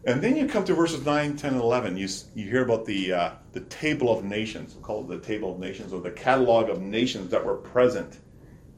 And 0.04 0.20
then 0.20 0.36
you 0.36 0.48
come 0.48 0.64
to 0.64 0.74
verses 0.74 1.04
9, 1.06 1.36
10, 1.36 1.52
and 1.52 1.60
11. 1.60 1.96
You, 1.96 2.08
you 2.34 2.48
hear 2.48 2.64
about 2.64 2.84
the, 2.84 3.12
uh, 3.12 3.30
the 3.52 3.60
table 3.60 4.16
of 4.16 4.24
nations, 4.24 4.74
we 4.74 4.82
call 4.82 5.02
it 5.02 5.08
the 5.08 5.24
table 5.24 5.52
of 5.52 5.60
nations, 5.60 5.92
or 5.92 6.00
the 6.00 6.10
catalog 6.10 6.68
of 6.68 6.80
nations 6.82 7.30
that 7.30 7.44
were 7.44 7.54
present 7.54 8.18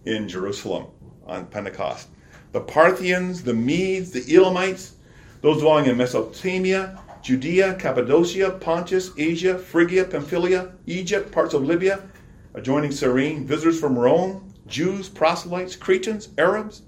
in 0.05 0.29
Jerusalem 0.29 0.87
on 1.27 1.47
Pentecost. 1.47 2.09
The 2.53 2.61
Parthians, 2.61 3.43
the 3.43 3.55
Medes, 3.55 4.11
the 4.11 4.21
Elamites, 4.35 4.97
those 5.41 5.63
dwelling 5.63 5.87
in 5.87 5.97
Mesopotamia, 5.97 7.01
Judea, 7.23 7.75
Cappadocia, 7.77 8.51
Pontus, 8.51 9.11
Asia, 9.17 9.59
Phrygia, 9.59 10.05
Pamphylia, 10.05 10.73
Egypt, 10.85 11.33
parts 11.33 11.55
of 11.55 11.63
Libya, 11.63 12.03
adjoining 12.53 12.93
Cyrene, 12.93 13.47
visitors 13.47 13.81
from 13.81 13.99
Rome, 13.99 14.53
Jews, 14.67 15.09
proselytes, 15.09 15.75
Cretans, 15.75 16.29
Arabs. 16.37 16.83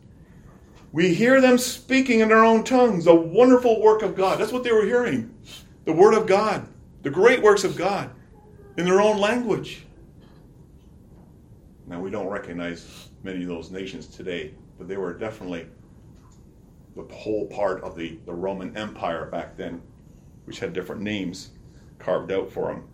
We 0.97 1.13
hear 1.13 1.43
them 1.43 1.59
speaking 1.59 2.21
in 2.21 2.29
their 2.29 2.43
own 2.43 2.65
tongues, 2.65 3.05
the 3.05 3.15
wonderful 3.15 3.83
work 3.83 4.01
of 4.01 4.17
God. 4.17 4.41
That's 4.41 4.51
what 4.51 4.65
they 4.65 4.73
were 4.73 4.87
hearing. 4.87 5.35
The 5.85 5.93
Word 5.93 6.15
of 6.15 6.27
God, 6.27 6.67
the 7.03 7.11
great 7.11 7.43
works 7.43 7.65
of 7.65 7.77
God 7.77 8.11
in 8.79 8.87
their 8.87 9.03
own 9.03 9.19
language. 9.19 9.85
Now, 11.87 12.01
we 12.01 12.11
don't 12.11 12.29
recognize 12.29 13.11
many 13.23 13.43
of 13.43 13.49
those 13.49 13.71
nations 13.71 14.07
today, 14.07 14.55
but 14.79 14.89
they 14.89 14.97
were 14.97 15.13
definitely 15.13 15.67
the 16.97 17.03
whole 17.15 17.47
part 17.49 17.85
of 17.85 17.95
the, 17.95 18.19
the 18.25 18.33
Roman 18.33 18.75
Empire 18.75 19.27
back 19.27 19.55
then, 19.55 19.83
which 20.47 20.61
had 20.61 20.73
different 20.73 21.03
names 21.03 21.51
carved 21.99 22.33
out 22.33 22.51
for 22.51 22.69
them. 22.69 22.89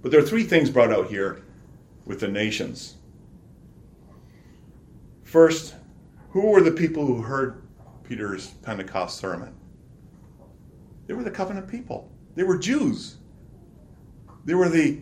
But 0.00 0.10
there 0.10 0.20
are 0.20 0.26
three 0.26 0.44
things 0.44 0.70
brought 0.70 0.90
out 0.90 1.08
here 1.08 1.42
with 2.06 2.20
the 2.20 2.28
nations. 2.28 2.94
First, 5.22 5.74
who 6.32 6.46
were 6.46 6.62
the 6.62 6.72
people 6.72 7.06
who 7.06 7.20
heard 7.20 7.62
Peter's 8.04 8.48
Pentecost 8.62 9.18
sermon? 9.18 9.54
They 11.06 11.14
were 11.14 11.24
the 11.24 11.30
covenant 11.30 11.68
people. 11.68 12.10
They 12.34 12.42
were 12.42 12.56
Jews. 12.56 13.18
They 14.46 14.54
were 14.54 14.70
the, 14.70 15.00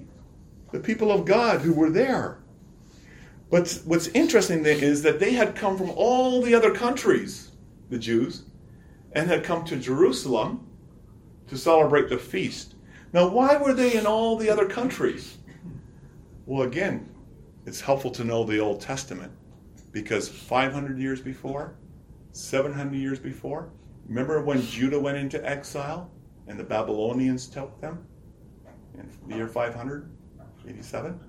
the 0.73 0.81
people 0.81 1.13
of 1.13 1.25
God 1.25 1.61
who 1.61 1.73
were 1.73 1.91
there. 1.91 2.43
But 3.49 3.81
what's 3.85 4.09
interesting 4.09 4.65
is 4.67 5.03
that 5.03 5.21
they 5.21 5.33
had 5.33 5.55
come 5.55 5.79
from 5.79 5.91
all 5.91 6.43
the 6.43 6.55
other 6.55 6.73
countries, 6.73 7.53
the 7.91 7.99
Jews, 7.99 8.43
and 9.13 9.29
had 9.29 9.45
come 9.45 9.65
to 9.67 9.77
Jerusalem 9.77 10.67
to 11.47 11.57
celebrate 11.57 12.09
the 12.09 12.19
feast. 12.19 12.75
Now, 13.13 13.29
why 13.29 13.57
were 13.57 13.75
they 13.75 13.97
in 13.97 14.07
all 14.07 14.37
the 14.37 14.51
other 14.51 14.67
countries? 14.67 15.39
Well, 16.47 16.63
again, 16.63 17.09
it's 17.67 17.81
helpful 17.81 18.11
to 18.13 18.25
know 18.25 18.43
the 18.43 18.59
Old 18.59 18.81
Testament 18.81 19.33
because 19.93 20.29
500 20.29 20.99
years 20.99 21.21
before, 21.21 21.75
700 22.33 22.97
years 22.97 23.19
before, 23.19 23.71
remember 24.07 24.43
when 24.43 24.63
Judah 24.63 24.99
went 24.99 25.19
into 25.19 25.45
exile 25.49 26.11
and 26.47 26.59
the 26.59 26.65
Babylonians 26.65 27.47
took 27.47 27.81
them 27.81 28.07
in 28.95 29.09
the 29.29 29.37
year 29.37 29.49
587? 29.49 31.21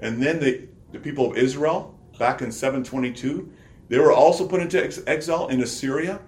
And 0.00 0.22
then 0.22 0.40
the, 0.40 0.68
the 0.92 0.98
people 0.98 1.30
of 1.30 1.36
Israel, 1.36 1.98
back 2.18 2.42
in 2.42 2.52
722, 2.52 3.50
they 3.88 3.98
were 3.98 4.12
also 4.12 4.46
put 4.46 4.60
into 4.60 4.82
ex- 4.82 5.00
exile 5.06 5.48
in 5.48 5.62
Assyria. 5.62 6.20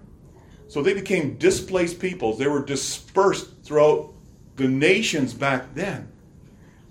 So 0.69 0.83
they 0.83 0.95
became 0.95 1.37
displaced 1.37 2.01
peoples. 2.01 2.39
They 2.39 2.49
were 2.49 2.65
dispersed 2.65 3.63
throughout 3.63 4.13
the 4.57 4.69
nations 4.69 5.33
back 5.35 5.75
then. 5.75 6.11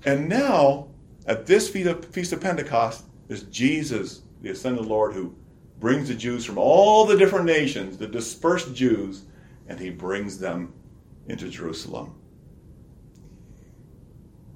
And 0.05 0.29
now, 0.29 0.87
at 1.25 1.45
this 1.45 1.69
Feast 1.69 2.33
of 2.33 2.41
Pentecost, 2.41 3.05
is 3.27 3.43
Jesus, 3.43 4.21
the 4.45 4.51
ascended 4.51 4.85
Lord, 4.85 5.15
who 5.15 5.35
brings 5.79 6.07
the 6.07 6.13
Jews 6.13 6.45
from 6.45 6.59
all 6.59 7.03
the 7.03 7.17
different 7.17 7.45
nations, 7.45 7.97
the 7.97 8.05
dispersed 8.05 8.75
Jews, 8.75 9.23
and 9.67 9.79
he 9.79 9.89
brings 9.89 10.37
them 10.37 10.71
into 11.27 11.49
Jerusalem. 11.49 12.13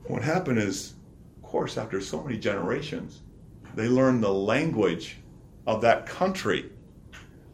What 0.06 0.22
happened 0.22 0.60
is, 0.60 0.94
of 1.38 1.42
course, 1.42 1.76
after 1.76 2.00
so 2.02 2.22
many 2.22 2.38
generations, 2.38 3.22
they 3.74 3.88
learned 3.88 4.24
the 4.24 4.32
language 4.32 5.18
of 5.66 5.82
that 5.82 6.06
country. 6.06 6.70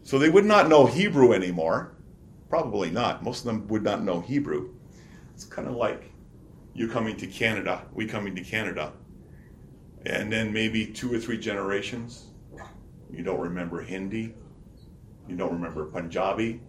So 0.02 0.18
they 0.18 0.28
would 0.28 0.44
not 0.44 0.68
know 0.68 0.84
Hebrew 0.84 1.32
anymore. 1.32 1.96
Probably 2.50 2.90
not. 2.90 3.24
Most 3.24 3.40
of 3.40 3.46
them 3.46 3.66
would 3.68 3.82
not 3.82 4.02
know 4.02 4.20
Hebrew. 4.20 4.74
It's 5.32 5.46
kind 5.46 5.68
of 5.68 5.74
like 5.74 6.12
you 6.74 6.86
coming 6.86 7.16
to 7.16 7.26
Canada, 7.26 7.86
we 7.94 8.04
coming 8.04 8.34
to 8.34 8.42
Canada, 8.42 8.92
and 10.06 10.32
then 10.32 10.52
maybe 10.52 10.86
two 10.86 11.12
or 11.12 11.18
three 11.18 11.36
generations, 11.36 12.26
you 13.10 13.24
don't 13.24 13.40
remember 13.40 13.82
Hindi, 13.82 14.34
you 15.28 15.36
don't 15.36 15.52
remember 15.52 15.86
Punjabi, 15.86 16.60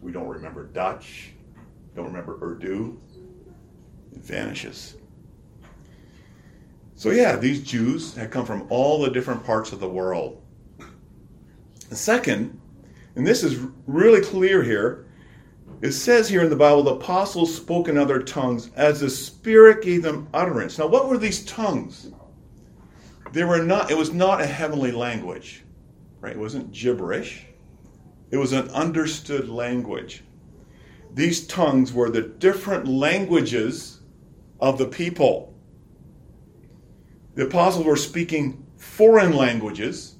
we 0.00 0.12
don't 0.12 0.28
remember 0.28 0.64
Dutch, 0.66 1.32
don't 1.96 2.06
remember 2.06 2.38
Urdu. 2.40 3.00
It 4.12 4.22
vanishes. 4.22 4.96
So, 6.94 7.10
yeah, 7.10 7.36
these 7.36 7.62
Jews 7.62 8.14
had 8.14 8.30
come 8.30 8.46
from 8.46 8.66
all 8.70 9.02
the 9.02 9.10
different 9.10 9.44
parts 9.44 9.72
of 9.72 9.80
the 9.80 9.88
world. 9.88 10.40
The 11.88 11.96
second, 11.96 12.58
and 13.16 13.26
this 13.26 13.42
is 13.42 13.66
really 13.86 14.22
clear 14.22 14.62
here, 14.62 15.06
it 15.82 15.92
says 15.92 16.28
here 16.28 16.42
in 16.42 16.50
the 16.50 16.56
Bible, 16.56 16.84
the 16.84 16.94
apostles 16.94 17.54
spoke 17.54 17.88
in 17.88 17.98
other 17.98 18.22
tongues 18.22 18.70
as 18.76 19.00
the 19.00 19.10
Spirit 19.10 19.82
gave 19.82 20.02
them 20.02 20.28
utterance. 20.32 20.78
Now, 20.78 20.86
what 20.86 21.08
were 21.08 21.18
these 21.18 21.44
tongues? 21.44 22.12
They 23.32 23.44
were 23.44 23.62
not, 23.62 23.90
it 23.90 23.96
was 23.96 24.12
not 24.12 24.40
a 24.40 24.46
heavenly 24.46 24.92
language, 24.92 25.64
right? 26.20 26.32
It 26.32 26.38
wasn't 26.38 26.72
gibberish. 26.72 27.46
It 28.30 28.36
was 28.36 28.52
an 28.52 28.68
understood 28.70 29.48
language. 29.48 30.24
These 31.14 31.46
tongues 31.46 31.92
were 31.92 32.10
the 32.10 32.22
different 32.22 32.86
languages 32.86 34.00
of 34.60 34.78
the 34.78 34.86
people. 34.86 35.54
The 37.34 37.46
apostles 37.46 37.84
were 37.84 37.96
speaking 37.96 38.66
foreign 38.76 39.34
languages 39.34 40.16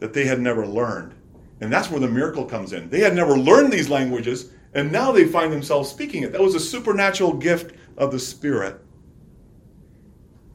that 0.00 0.12
they 0.12 0.24
had 0.24 0.40
never 0.40 0.66
learned. 0.66 1.14
And 1.60 1.72
that's 1.72 1.90
where 1.90 2.00
the 2.00 2.08
miracle 2.08 2.44
comes 2.44 2.72
in. 2.72 2.90
They 2.90 3.00
had 3.00 3.14
never 3.14 3.38
learned 3.38 3.72
these 3.72 3.88
languages, 3.88 4.50
and 4.74 4.90
now 4.90 5.12
they 5.12 5.24
find 5.24 5.52
themselves 5.52 5.88
speaking 5.88 6.22
it. 6.22 6.32
That 6.32 6.42
was 6.42 6.54
a 6.54 6.60
supernatural 6.60 7.34
gift 7.34 7.74
of 7.96 8.10
the 8.10 8.18
Spirit. 8.18 8.83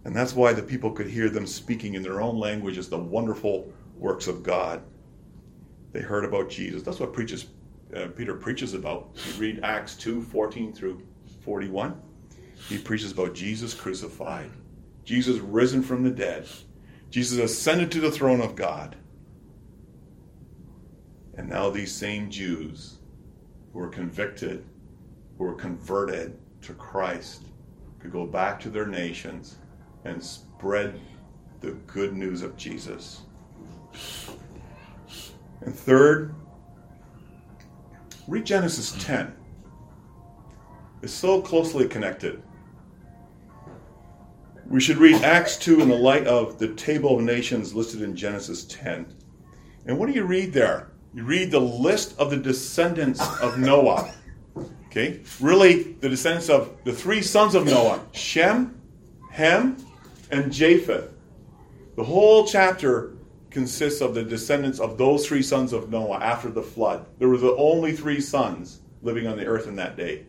And 0.09 0.15
that's 0.15 0.33
why 0.33 0.53
the 0.53 0.63
people 0.63 0.89
could 0.89 1.05
hear 1.05 1.29
them 1.29 1.45
speaking 1.45 1.93
in 1.93 2.01
their 2.01 2.19
own 2.19 2.39
language 2.39 2.77
languages 2.77 2.89
the 2.89 2.97
wonderful 2.97 3.71
works 3.95 4.25
of 4.25 4.41
God. 4.41 4.81
They 5.91 5.99
heard 5.99 6.25
about 6.25 6.49
Jesus. 6.49 6.81
That's 6.81 6.99
what 6.99 7.13
preaches, 7.13 7.45
uh, 7.95 8.07
Peter 8.17 8.33
preaches 8.33 8.73
about. 8.73 9.11
You 9.27 9.33
read 9.39 9.59
Acts 9.61 9.95
2 9.97 10.23
14 10.23 10.73
through 10.73 11.03
41. 11.45 12.01
He 12.69 12.79
preaches 12.79 13.11
about 13.11 13.35
Jesus 13.35 13.75
crucified, 13.75 14.49
Jesus 15.05 15.37
risen 15.37 15.83
from 15.83 16.01
the 16.01 16.09
dead, 16.09 16.47
Jesus 17.11 17.37
ascended 17.37 17.91
to 17.91 17.99
the 17.99 18.09
throne 18.09 18.41
of 18.41 18.55
God. 18.55 18.95
And 21.35 21.47
now 21.47 21.69
these 21.69 21.95
same 21.95 22.31
Jews 22.31 22.97
who 23.73 23.77
were 23.77 23.89
convicted, 23.89 24.65
who 25.37 25.43
were 25.43 25.53
converted 25.53 26.35
to 26.63 26.73
Christ, 26.73 27.43
could 27.99 28.11
go 28.11 28.25
back 28.25 28.59
to 28.61 28.71
their 28.71 28.87
nations 28.87 29.57
and 30.05 30.23
spread 30.23 30.99
the 31.61 31.71
good 31.87 32.15
news 32.15 32.41
of 32.41 32.55
Jesus. 32.57 33.21
And 35.61 35.75
third, 35.75 36.33
read 38.27 38.45
Genesis 38.45 38.95
10. 39.03 39.35
It's 41.01 41.13
so 41.13 41.41
closely 41.41 41.87
connected. 41.87 42.41
We 44.67 44.79
should 44.79 44.97
read 44.97 45.23
Acts 45.23 45.57
2 45.57 45.81
in 45.81 45.89
the 45.89 45.95
light 45.95 46.27
of 46.27 46.59
the 46.59 46.73
table 46.75 47.17
of 47.17 47.23
nations 47.23 47.73
listed 47.73 48.01
in 48.01 48.15
Genesis 48.15 48.65
10. 48.65 49.13
And 49.85 49.97
what 49.97 50.07
do 50.07 50.13
you 50.13 50.25
read 50.25 50.53
there? 50.53 50.91
you 51.13 51.23
read 51.23 51.51
the 51.51 51.59
list 51.59 52.17
of 52.19 52.29
the 52.29 52.37
descendants 52.37 53.21
of 53.39 53.57
Noah. 53.57 54.13
Okay? 54.87 55.21
Really, 55.39 55.83
the 55.93 56.09
descendants 56.09 56.49
of 56.49 56.77
the 56.83 56.93
three 56.93 57.21
sons 57.21 57.55
of 57.55 57.65
Noah 57.65 58.01
Shem, 58.11 58.79
Ham, 59.31 59.77
and 60.31 60.51
Japheth. 60.51 61.11
The 61.95 62.03
whole 62.03 62.45
chapter 62.45 63.13
consists 63.49 64.01
of 64.01 64.13
the 64.13 64.23
descendants 64.23 64.79
of 64.79 64.97
those 64.97 65.25
three 65.25 65.41
sons 65.41 65.73
of 65.73 65.89
Noah 65.89 66.19
after 66.19 66.49
the 66.49 66.61
flood. 66.61 67.05
There 67.17 67.29
were 67.29 67.37
the 67.37 67.55
only 67.55 67.93
three 67.93 68.21
sons 68.21 68.79
living 69.01 69.27
on 69.27 69.37
the 69.37 69.45
earth 69.45 69.67
in 69.67 69.75
that 69.77 69.97
day. 69.97 70.25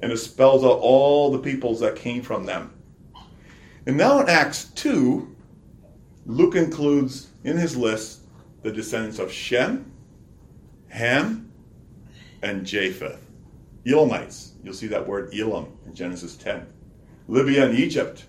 And 0.00 0.12
it 0.12 0.18
spells 0.18 0.62
out 0.62 0.78
all 0.78 1.30
the 1.30 1.38
peoples 1.38 1.80
that 1.80 1.96
came 1.96 2.22
from 2.22 2.46
them. 2.46 2.72
And 3.86 3.96
now 3.96 4.20
in 4.20 4.28
Acts 4.28 4.64
2, 4.76 5.34
Luke 6.26 6.54
includes 6.54 7.28
in 7.42 7.56
his 7.56 7.76
list 7.76 8.20
the 8.62 8.70
descendants 8.70 9.18
of 9.18 9.32
Shem, 9.32 9.90
Ham, 10.88 11.50
and 12.42 12.64
Japheth. 12.64 13.24
Elamites, 13.86 14.52
you'll 14.62 14.74
see 14.74 14.86
that 14.88 15.06
word 15.06 15.34
Elam 15.34 15.66
in 15.86 15.94
Genesis 15.94 16.36
10. 16.36 16.66
Libya 17.28 17.66
and 17.66 17.78
Egypt, 17.78 18.26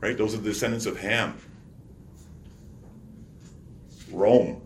right? 0.00 0.16
Those 0.16 0.34
are 0.34 0.38
the 0.38 0.50
descendants 0.50 0.86
of 0.86 0.98
Ham. 0.98 1.38
Rome, 4.10 4.62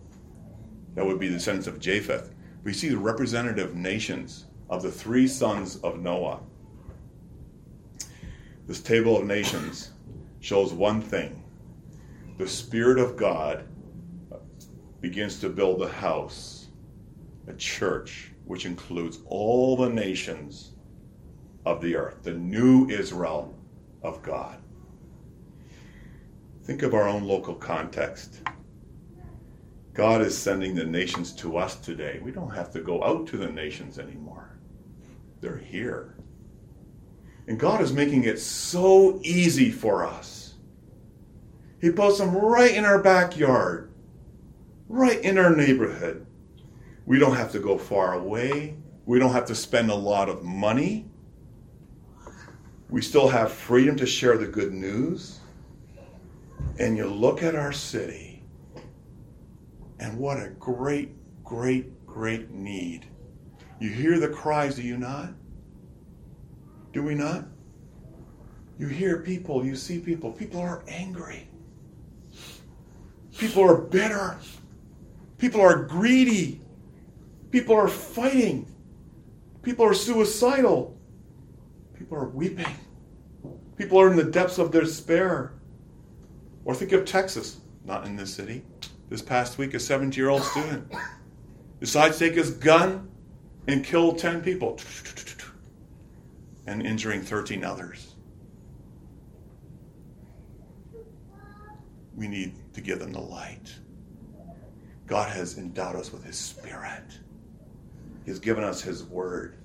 that 0.95 1.05
would 1.05 1.19
be 1.19 1.27
the 1.27 1.35
descendants 1.35 1.67
of 1.67 1.79
Japheth. 1.79 2.31
we 2.63 2.73
see 2.73 2.89
the 2.89 2.97
representative 2.97 3.75
nations 3.75 4.45
of 4.69 4.81
the 4.83 4.91
three 4.91 5.27
sons 5.27 5.77
of 5.77 5.99
Noah. 5.99 6.39
This 8.67 8.79
table 8.79 9.17
of 9.17 9.25
nations 9.25 9.91
shows 10.39 10.71
one 10.71 11.01
thing 11.01 11.43
the 12.37 12.47
Spirit 12.47 12.97
of 12.97 13.17
God 13.17 13.65
begins 15.01 15.39
to 15.39 15.49
build 15.49 15.81
a 15.81 15.89
house, 15.89 16.67
a 17.47 17.53
church, 17.53 18.31
which 18.45 18.65
includes 18.65 19.19
all 19.25 19.75
the 19.75 19.89
nations 19.89 20.71
of 21.65 21.81
the 21.81 21.95
earth, 21.95 22.23
the 22.23 22.33
new 22.33 22.87
Israel 22.89 23.53
of 24.03 24.21
God. 24.21 24.60
Think 26.63 26.83
of 26.83 26.93
our 26.93 27.07
own 27.07 27.23
local 27.23 27.55
context. 27.55 28.41
God 29.93 30.21
is 30.21 30.37
sending 30.37 30.73
the 30.73 30.85
nations 30.85 31.33
to 31.33 31.57
us 31.57 31.75
today. 31.75 32.19
We 32.23 32.31
don't 32.31 32.53
have 32.55 32.71
to 32.73 32.79
go 32.79 33.03
out 33.03 33.27
to 33.27 33.37
the 33.37 33.49
nations 33.49 33.99
anymore, 33.99 34.57
they're 35.41 35.57
here. 35.57 36.15
And 37.47 37.59
God 37.59 37.81
is 37.81 37.91
making 37.91 38.23
it 38.23 38.39
so 38.39 39.19
easy 39.23 39.71
for 39.71 40.05
us. 40.05 40.53
He 41.81 41.89
puts 41.89 42.19
them 42.19 42.35
right 42.35 42.73
in 42.73 42.85
our 42.85 43.01
backyard, 43.01 43.91
right 44.87 45.19
in 45.19 45.37
our 45.37 45.53
neighborhood. 45.53 46.25
We 47.05 47.17
don't 47.17 47.35
have 47.35 47.51
to 47.53 47.59
go 47.59 47.77
far 47.77 48.13
away. 48.13 48.77
We 49.05 49.19
don't 49.19 49.33
have 49.33 49.47
to 49.47 49.55
spend 49.55 49.89
a 49.89 49.95
lot 49.95 50.29
of 50.29 50.43
money. 50.43 51.09
We 52.89 53.01
still 53.01 53.27
have 53.27 53.51
freedom 53.51 53.97
to 53.97 54.05
share 54.05 54.37
the 54.37 54.47
good 54.47 54.71
news. 54.71 55.40
And 56.79 56.97
you 56.97 57.05
look 57.05 57.43
at 57.43 57.55
our 57.55 57.71
city, 57.71 58.43
and 59.99 60.17
what 60.17 60.37
a 60.37 60.49
great, 60.49 61.11
great, 61.43 62.05
great 62.07 62.49
need. 62.49 63.05
You 63.79 63.89
hear 63.89 64.19
the 64.19 64.29
cries, 64.29 64.75
do 64.75 64.81
you 64.81 64.97
not? 64.97 65.29
Do 66.93 67.03
we 67.03 67.13
not? 67.13 67.45
You 68.77 68.87
hear 68.87 69.19
people, 69.19 69.63
you 69.65 69.75
see 69.75 69.99
people. 69.99 70.31
People 70.31 70.59
are 70.59 70.83
angry. 70.87 71.47
People 73.37 73.63
are 73.63 73.77
bitter. 73.77 74.37
People 75.37 75.61
are 75.61 75.83
greedy. 75.83 76.61
People 77.51 77.75
are 77.75 77.87
fighting. 77.87 78.65
People 79.61 79.85
are 79.85 79.93
suicidal. 79.93 80.97
People 81.93 82.17
are 82.17 82.29
weeping. 82.29 82.65
People 83.77 83.99
are 83.99 84.09
in 84.09 84.17
the 84.17 84.23
depths 84.23 84.57
of 84.57 84.71
despair. 84.71 85.53
Or 86.65 86.75
think 86.75 86.91
of 86.91 87.05
Texas, 87.05 87.59
not 87.85 88.05
in 88.05 88.15
this 88.15 88.33
city. 88.33 88.63
This 89.09 89.21
past 89.21 89.57
week, 89.57 89.73
a 89.73 89.79
70 89.79 90.15
year 90.15 90.29
old 90.29 90.43
student 90.43 90.91
decides 91.79 92.17
to 92.17 92.27
take 92.27 92.35
his 92.35 92.51
gun 92.51 93.09
and 93.67 93.83
kill 93.83 94.13
10 94.13 94.41
people 94.41 94.79
and 96.67 96.85
injuring 96.85 97.21
13 97.21 97.63
others. 97.63 98.15
We 102.15 102.27
need 102.27 102.53
to 102.73 102.81
give 102.81 102.99
them 102.99 103.11
the 103.11 103.21
light. 103.21 103.73
God 105.07 105.29
has 105.29 105.57
endowed 105.57 105.95
us 105.95 106.13
with 106.13 106.23
His 106.23 106.37
Spirit, 106.37 107.03
He 108.23 108.31
has 108.31 108.39
given 108.39 108.63
us 108.63 108.81
His 108.81 109.03
Word. 109.03 109.55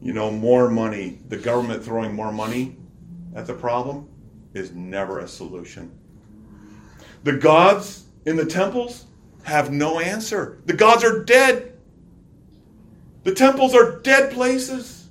You 0.00 0.12
know, 0.12 0.30
more 0.30 0.68
money, 0.68 1.20
the 1.28 1.36
government 1.36 1.84
throwing 1.84 2.14
more 2.14 2.32
money 2.32 2.76
at 3.34 3.46
the 3.46 3.54
problem 3.54 4.08
is 4.54 4.72
never 4.72 5.20
a 5.20 5.28
solution. 5.28 5.90
The 7.24 7.32
gods 7.32 8.04
in 8.26 8.36
the 8.36 8.44
temples 8.44 9.06
have 9.44 9.72
no 9.72 10.00
answer. 10.00 10.60
The 10.66 10.72
gods 10.72 11.04
are 11.04 11.24
dead. 11.24 11.78
The 13.24 13.34
temples 13.34 13.74
are 13.74 14.00
dead 14.00 14.32
places. 14.32 15.08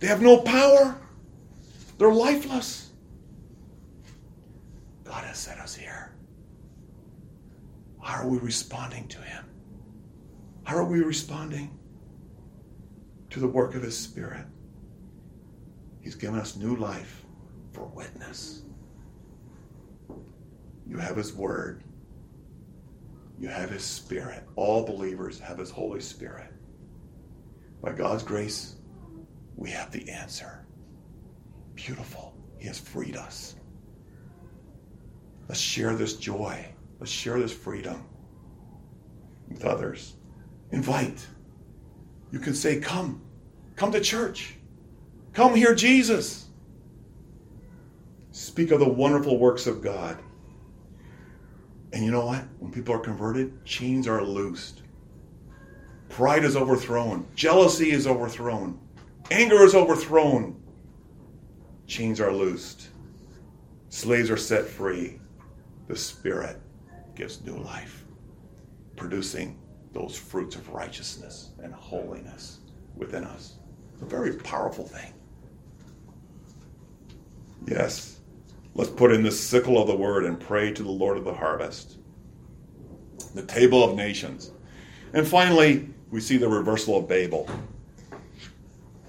They 0.00 0.06
have 0.08 0.22
no 0.22 0.38
power. 0.38 0.96
They're 1.98 2.12
lifeless. 2.12 2.90
God 5.04 5.24
has 5.24 5.38
set 5.38 5.58
us 5.58 5.74
here. 5.74 6.12
How 8.02 8.22
are 8.22 8.28
we 8.28 8.38
responding 8.38 9.08
to 9.08 9.18
Him? 9.18 9.44
How 10.64 10.76
are 10.76 10.84
we 10.84 11.00
responding 11.00 11.78
to 13.30 13.40
the 13.40 13.48
work 13.48 13.74
of 13.74 13.82
His 13.82 13.96
Spirit? 13.96 14.44
He's 16.04 16.14
given 16.14 16.38
us 16.38 16.54
new 16.54 16.76
life 16.76 17.24
for 17.72 17.86
witness. 17.86 18.62
You 20.86 20.98
have 20.98 21.16
His 21.16 21.32
Word. 21.32 21.82
You 23.40 23.48
have 23.48 23.70
His 23.70 23.82
Spirit. 23.82 24.46
All 24.54 24.84
believers 24.84 25.40
have 25.40 25.56
His 25.56 25.70
Holy 25.70 26.00
Spirit. 26.00 26.52
By 27.82 27.92
God's 27.92 28.22
grace, 28.22 28.76
we 29.56 29.70
have 29.70 29.90
the 29.90 30.10
answer. 30.10 30.66
Beautiful. 31.74 32.36
He 32.58 32.66
has 32.66 32.78
freed 32.78 33.16
us. 33.16 33.56
Let's 35.48 35.60
share 35.60 35.94
this 35.94 36.16
joy. 36.16 36.66
Let's 37.00 37.10
share 37.12 37.40
this 37.40 37.52
freedom 37.52 38.06
with 39.48 39.64
others. 39.64 40.14
Invite. 40.70 41.26
You 42.30 42.40
can 42.40 42.54
say, 42.54 42.78
Come. 42.78 43.22
Come 43.74 43.90
to 43.92 44.00
church. 44.00 44.53
Come 45.34 45.56
hear 45.56 45.74
Jesus. 45.74 46.46
Speak 48.30 48.70
of 48.70 48.78
the 48.78 48.88
wonderful 48.88 49.38
works 49.38 49.66
of 49.66 49.82
God. 49.82 50.16
And 51.92 52.04
you 52.04 52.12
know 52.12 52.26
what? 52.26 52.44
When 52.60 52.70
people 52.70 52.94
are 52.94 53.00
converted, 53.00 53.64
chains 53.64 54.06
are 54.06 54.22
loosed. 54.22 54.82
Pride 56.08 56.44
is 56.44 56.56
overthrown. 56.56 57.26
Jealousy 57.34 57.90
is 57.90 58.06
overthrown. 58.06 58.78
Anger 59.32 59.64
is 59.64 59.74
overthrown. 59.74 60.60
Chains 61.88 62.20
are 62.20 62.32
loosed. 62.32 62.88
Slaves 63.88 64.30
are 64.30 64.36
set 64.36 64.66
free. 64.66 65.18
The 65.88 65.96
Spirit 65.96 66.60
gives 67.16 67.44
new 67.44 67.56
life, 67.56 68.04
producing 68.96 69.58
those 69.92 70.16
fruits 70.16 70.54
of 70.54 70.68
righteousness 70.70 71.50
and 71.62 71.72
holiness 71.74 72.60
within 72.96 73.24
us. 73.24 73.58
It's 73.92 74.02
a 74.02 74.06
very 74.06 74.34
powerful 74.34 74.84
thing. 74.84 75.12
Yes, 77.66 78.18
let's 78.74 78.90
put 78.90 79.12
in 79.12 79.22
the 79.22 79.30
sickle 79.30 79.80
of 79.80 79.86
the 79.86 79.96
word 79.96 80.24
and 80.24 80.38
pray 80.38 80.72
to 80.72 80.82
the 80.82 80.90
Lord 80.90 81.16
of 81.16 81.24
the 81.24 81.34
harvest. 81.34 81.96
The 83.34 83.44
table 83.44 83.82
of 83.82 83.96
nations. 83.96 84.50
And 85.12 85.26
finally, 85.26 85.88
we 86.10 86.20
see 86.20 86.36
the 86.36 86.48
reversal 86.48 86.98
of 86.98 87.08
Babel. 87.08 87.48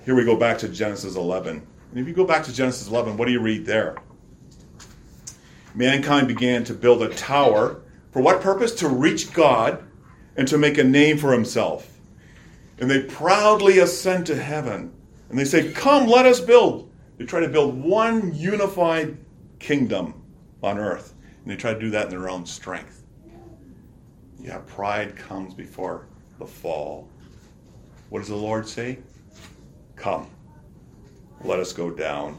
Here 0.06 0.16
we 0.16 0.24
go 0.24 0.36
back 0.36 0.58
to 0.60 0.70
Genesis 0.70 1.16
11. 1.16 1.66
And 1.92 2.00
if 2.00 2.08
you 2.08 2.14
go 2.14 2.26
back 2.26 2.44
to 2.46 2.54
Genesis 2.54 2.88
11, 2.88 3.18
what 3.18 3.26
do 3.26 3.32
you 3.32 3.42
read 3.42 3.66
there? 3.66 3.98
Mankind 5.74 6.28
began 6.28 6.64
to 6.66 6.74
build 6.74 7.02
a 7.02 7.10
tower. 7.10 7.82
For 8.12 8.22
what 8.22 8.42
purpose? 8.42 8.74
To 8.76 8.88
reach 8.88 9.34
God 9.34 9.84
and 10.38 10.48
to 10.48 10.58
make 10.58 10.78
a 10.78 10.84
name 10.84 11.18
for 11.18 11.34
himself. 11.34 11.92
And 12.80 12.90
they 12.90 13.02
proudly 13.02 13.80
ascend 13.80 14.28
to 14.28 14.36
heaven. 14.36 14.94
And 15.30 15.38
they 15.38 15.46
say, 15.46 15.72
Come, 15.72 16.08
let 16.08 16.26
us 16.26 16.40
build. 16.40 16.85
They 17.18 17.26
try 17.26 17.40
to 17.40 17.48
build 17.48 17.82
one 17.82 18.34
unified 18.36 19.18
kingdom 19.60 20.22
on 20.62 20.78
earth. 20.78 21.14
And 21.44 21.52
they 21.52 21.56
try 21.56 21.74
to 21.74 21.80
do 21.80 21.90
that 21.92 22.06
in 22.06 22.10
their 22.10 22.30
own 22.30 22.46
strength. 22.46 23.04
Yeah, 24.40 24.60
pride 24.66 25.16
comes 25.16 25.54
before 25.54 26.08
the 26.40 26.46
fall. 26.46 27.10
What 28.10 28.20
does 28.20 28.30
the 28.30 28.36
Lord 28.36 28.68
say? 28.68 29.00
Come, 29.96 30.28
let 31.44 31.60
us 31.60 31.74
go 31.74 31.90
down. 31.90 32.38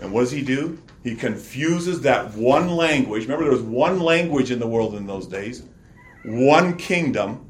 And 0.00 0.12
what 0.12 0.20
does 0.20 0.30
he 0.30 0.42
do? 0.42 0.78
He 1.02 1.14
confuses 1.14 2.00
that 2.02 2.32
one 2.34 2.70
language. 2.70 3.24
Remember, 3.24 3.44
there 3.44 3.52
was 3.52 3.62
one 3.62 4.00
language 4.00 4.50
in 4.50 4.58
the 4.58 4.66
world 4.66 4.94
in 4.94 5.06
those 5.06 5.26
days, 5.26 5.64
one 6.24 6.76
kingdom. 6.76 7.48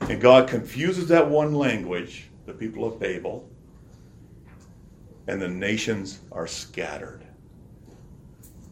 And 0.00 0.20
God 0.20 0.48
confuses 0.48 1.08
that 1.08 1.28
one 1.28 1.54
language, 1.54 2.28
the 2.46 2.52
people 2.52 2.84
of 2.84 2.98
Babel, 2.98 3.48
and 5.32 5.40
the 5.40 5.48
nations 5.48 6.20
are 6.30 6.46
scattered. 6.46 7.24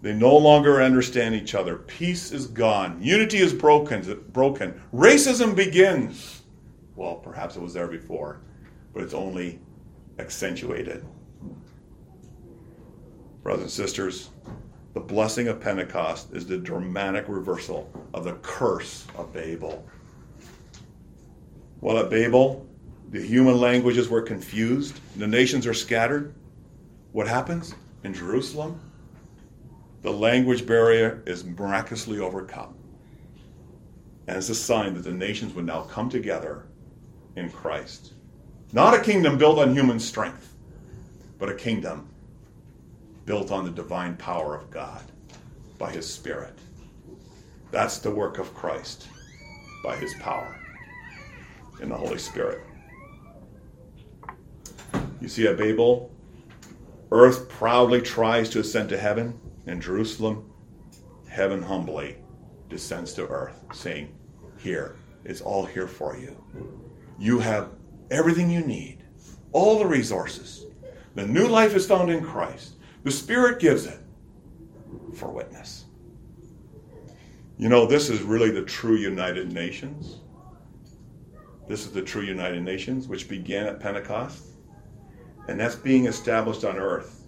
They 0.02 0.12
no 0.12 0.36
longer 0.36 0.82
understand 0.82 1.34
each 1.34 1.54
other. 1.54 1.76
Peace 1.76 2.32
is 2.32 2.46
gone. 2.46 3.02
Unity 3.02 3.38
is 3.38 3.54
broken. 3.54 4.22
Broken. 4.34 4.78
Racism 4.92 5.56
begins. 5.56 6.42
Well, 6.96 7.14
perhaps 7.14 7.56
it 7.56 7.62
was 7.62 7.72
there 7.72 7.86
before, 7.86 8.42
but 8.92 9.02
it's 9.02 9.14
only 9.14 9.58
accentuated. 10.18 11.02
Brothers 13.42 13.62
and 13.62 13.70
sisters, 13.72 14.28
the 14.92 15.00
blessing 15.00 15.48
of 15.48 15.60
Pentecost 15.62 16.34
is 16.34 16.44
the 16.44 16.58
dramatic 16.58 17.24
reversal 17.26 17.90
of 18.12 18.24
the 18.24 18.34
curse 18.42 19.06
of 19.16 19.32
Babel. 19.32 19.82
While 21.80 21.96
at 21.96 22.10
Babel, 22.10 22.66
the 23.08 23.22
human 23.22 23.58
languages 23.58 24.10
were 24.10 24.20
confused, 24.20 25.00
the 25.16 25.26
nations 25.26 25.66
are 25.66 25.72
scattered. 25.72 26.34
What 27.12 27.26
happens? 27.26 27.74
In 28.04 28.14
Jerusalem, 28.14 28.80
the 30.02 30.12
language 30.12 30.64
barrier 30.64 31.22
is 31.26 31.44
miraculously 31.44 32.20
overcome. 32.20 32.74
And 34.28 34.36
it's 34.36 34.48
a 34.48 34.54
sign 34.54 34.94
that 34.94 35.02
the 35.02 35.12
nations 35.12 35.54
would 35.54 35.66
now 35.66 35.82
come 35.82 36.08
together 36.08 36.66
in 37.34 37.50
Christ. 37.50 38.12
Not 38.72 38.94
a 38.94 39.00
kingdom 39.00 39.38
built 39.38 39.58
on 39.58 39.74
human 39.74 39.98
strength, 39.98 40.54
but 41.38 41.48
a 41.48 41.54
kingdom 41.54 42.08
built 43.26 43.50
on 43.50 43.64
the 43.64 43.70
divine 43.70 44.16
power 44.16 44.54
of 44.54 44.70
God 44.70 45.02
by 45.78 45.90
His 45.90 46.08
Spirit. 46.08 46.56
That's 47.72 47.98
the 47.98 48.10
work 48.10 48.38
of 48.38 48.54
Christ 48.54 49.08
by 49.82 49.96
His 49.96 50.14
power 50.20 50.56
in 51.80 51.88
the 51.88 51.96
Holy 51.96 52.18
Spirit. 52.18 52.60
You 55.20 55.28
see 55.28 55.46
at 55.48 55.58
Babel, 55.58 56.10
earth 57.12 57.48
proudly 57.48 58.00
tries 58.00 58.48
to 58.50 58.60
ascend 58.60 58.88
to 58.90 58.98
heaven, 58.98 59.38
and 59.66 59.82
Jerusalem, 59.82 60.50
heaven 61.28 61.62
humbly 61.62 62.16
descends 62.68 63.12
to 63.14 63.26
earth, 63.26 63.64
saying, 63.72 64.12
Here, 64.58 64.96
it's 65.24 65.40
all 65.40 65.66
here 65.66 65.88
for 65.88 66.16
you. 66.16 66.42
You 67.18 67.38
have 67.38 67.70
everything 68.10 68.50
you 68.50 68.60
need, 68.60 69.04
all 69.52 69.78
the 69.78 69.86
resources. 69.86 70.66
The 71.14 71.26
new 71.26 71.48
life 71.48 71.74
is 71.74 71.86
found 71.86 72.10
in 72.10 72.24
Christ. 72.24 72.76
The 73.02 73.10
Spirit 73.10 73.60
gives 73.60 73.86
it 73.86 74.00
for 75.14 75.28
witness. 75.28 75.86
You 77.58 77.68
know, 77.68 77.84
this 77.84 78.08
is 78.08 78.22
really 78.22 78.50
the 78.50 78.62
true 78.62 78.96
United 78.96 79.52
Nations. 79.52 80.20
This 81.68 81.84
is 81.84 81.92
the 81.92 82.02
true 82.02 82.22
United 82.22 82.62
Nations, 82.62 83.06
which 83.06 83.28
began 83.28 83.66
at 83.66 83.80
Pentecost. 83.80 84.44
And 85.48 85.58
that's 85.58 85.74
being 85.74 86.06
established 86.06 86.64
on 86.64 86.78
earth 86.78 87.26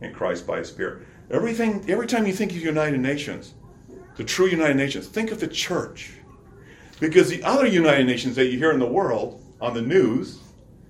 in 0.00 0.12
Christ 0.12 0.46
by 0.46 0.58
His 0.58 0.68
Spirit. 0.68 1.06
Everything, 1.30 1.84
every 1.88 2.06
time 2.06 2.26
you 2.26 2.32
think 2.32 2.52
of 2.52 2.58
United 2.58 3.00
Nations, 3.00 3.54
the 4.16 4.24
true 4.24 4.46
United 4.46 4.76
Nations, 4.76 5.06
think 5.06 5.30
of 5.30 5.40
the 5.40 5.48
church. 5.48 6.12
Because 6.98 7.28
the 7.28 7.42
other 7.42 7.66
United 7.66 8.06
Nations 8.06 8.36
that 8.36 8.46
you 8.46 8.58
hear 8.58 8.72
in 8.72 8.78
the 8.78 8.86
world 8.86 9.42
on 9.60 9.74
the 9.74 9.82
news 9.82 10.40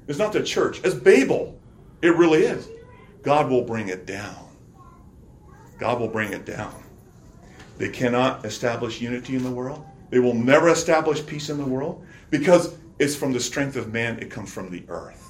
is 0.06 0.18
not 0.18 0.32
the 0.32 0.42
church, 0.42 0.80
it's 0.84 0.94
Babel. 0.94 1.58
It 2.02 2.16
really 2.16 2.42
is. 2.44 2.68
God 3.22 3.50
will 3.50 3.62
bring 3.62 3.88
it 3.88 4.06
down. 4.06 4.48
God 5.78 6.00
will 6.00 6.08
bring 6.08 6.32
it 6.32 6.46
down. 6.46 6.82
They 7.78 7.88
cannot 7.88 8.44
establish 8.44 9.00
unity 9.00 9.36
in 9.36 9.42
the 9.42 9.50
world. 9.50 9.84
They 10.10 10.18
will 10.18 10.34
never 10.34 10.68
establish 10.68 11.24
peace 11.24 11.50
in 11.50 11.58
the 11.58 11.64
world 11.64 12.04
because 12.30 12.74
it's 12.98 13.16
from 13.16 13.32
the 13.32 13.40
strength 13.40 13.76
of 13.76 13.92
man, 13.92 14.18
it 14.18 14.30
comes 14.30 14.52
from 14.52 14.70
the 14.70 14.84
earth. 14.88 15.29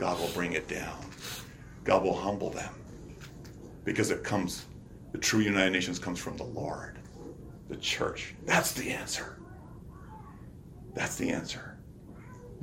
God 0.00 0.18
will 0.18 0.28
bring 0.28 0.54
it 0.54 0.66
down. 0.66 0.98
God 1.84 2.02
will 2.02 2.16
humble 2.16 2.48
them 2.48 2.72
because 3.84 4.10
it 4.10 4.24
comes, 4.24 4.64
the 5.12 5.18
true 5.18 5.40
United 5.40 5.72
Nations 5.72 5.98
comes 5.98 6.18
from 6.18 6.38
the 6.38 6.44
Lord, 6.44 6.98
the 7.68 7.76
church. 7.76 8.34
That's 8.46 8.72
the 8.72 8.88
answer. 8.88 9.36
That's 10.94 11.16
the 11.16 11.28
answer. 11.28 11.76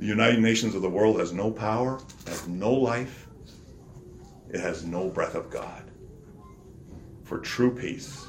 The 0.00 0.06
United 0.06 0.40
Nations 0.40 0.74
of 0.74 0.82
the 0.82 0.90
world 0.90 1.20
has 1.20 1.32
no 1.32 1.48
power, 1.48 2.00
has 2.26 2.48
no 2.48 2.72
life, 2.72 3.28
it 4.50 4.58
has 4.58 4.84
no 4.84 5.08
breath 5.08 5.36
of 5.36 5.48
God. 5.48 5.84
For 7.22 7.38
true 7.38 7.72
peace, 7.72 8.26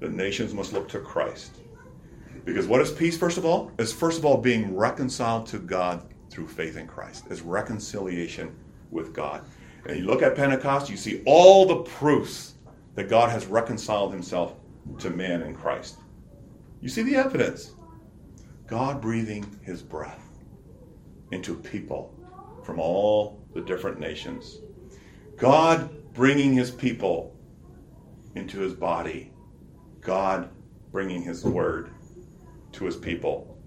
the 0.00 0.08
nations 0.08 0.52
must 0.52 0.72
look 0.72 0.88
to 0.88 0.98
Christ. 0.98 1.58
Because 2.44 2.66
what 2.66 2.80
is 2.80 2.90
peace, 2.90 3.16
first 3.16 3.38
of 3.38 3.44
all? 3.44 3.70
Is 3.78 3.92
first 3.92 4.18
of 4.18 4.24
all 4.24 4.36
being 4.36 4.76
reconciled 4.76 5.46
to 5.46 5.60
God 5.60 6.04
through 6.34 6.48
faith 6.48 6.76
in 6.76 6.86
Christ. 6.86 7.26
Is 7.30 7.42
reconciliation 7.42 8.54
with 8.90 9.14
God. 9.14 9.44
And 9.86 9.98
you 9.98 10.04
look 10.04 10.22
at 10.22 10.34
Pentecost, 10.34 10.90
you 10.90 10.96
see 10.96 11.22
all 11.24 11.64
the 11.64 11.82
proofs 11.82 12.54
that 12.96 13.08
God 13.08 13.30
has 13.30 13.46
reconciled 13.46 14.12
himself 14.12 14.54
to 14.98 15.10
man 15.10 15.42
in 15.42 15.54
Christ. 15.54 15.98
You 16.80 16.88
see 16.88 17.02
the 17.02 17.16
evidence. 17.16 17.74
God 18.66 19.00
breathing 19.00 19.58
his 19.62 19.82
breath 19.82 20.28
into 21.30 21.54
people 21.54 22.14
from 22.64 22.78
all 22.78 23.40
the 23.54 23.60
different 23.60 24.00
nations. 24.00 24.58
God 25.36 25.90
bringing 26.14 26.52
his 26.52 26.70
people 26.70 27.36
into 28.34 28.60
his 28.60 28.74
body. 28.74 29.32
God 30.00 30.50
bringing 30.90 31.22
his 31.22 31.44
word 31.44 31.90
to 32.72 32.84
his 32.84 32.96
people. 32.96 33.58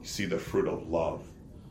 You 0.00 0.06
see 0.06 0.24
the 0.24 0.38
fruit 0.38 0.66
of 0.66 0.88
love, 0.88 1.29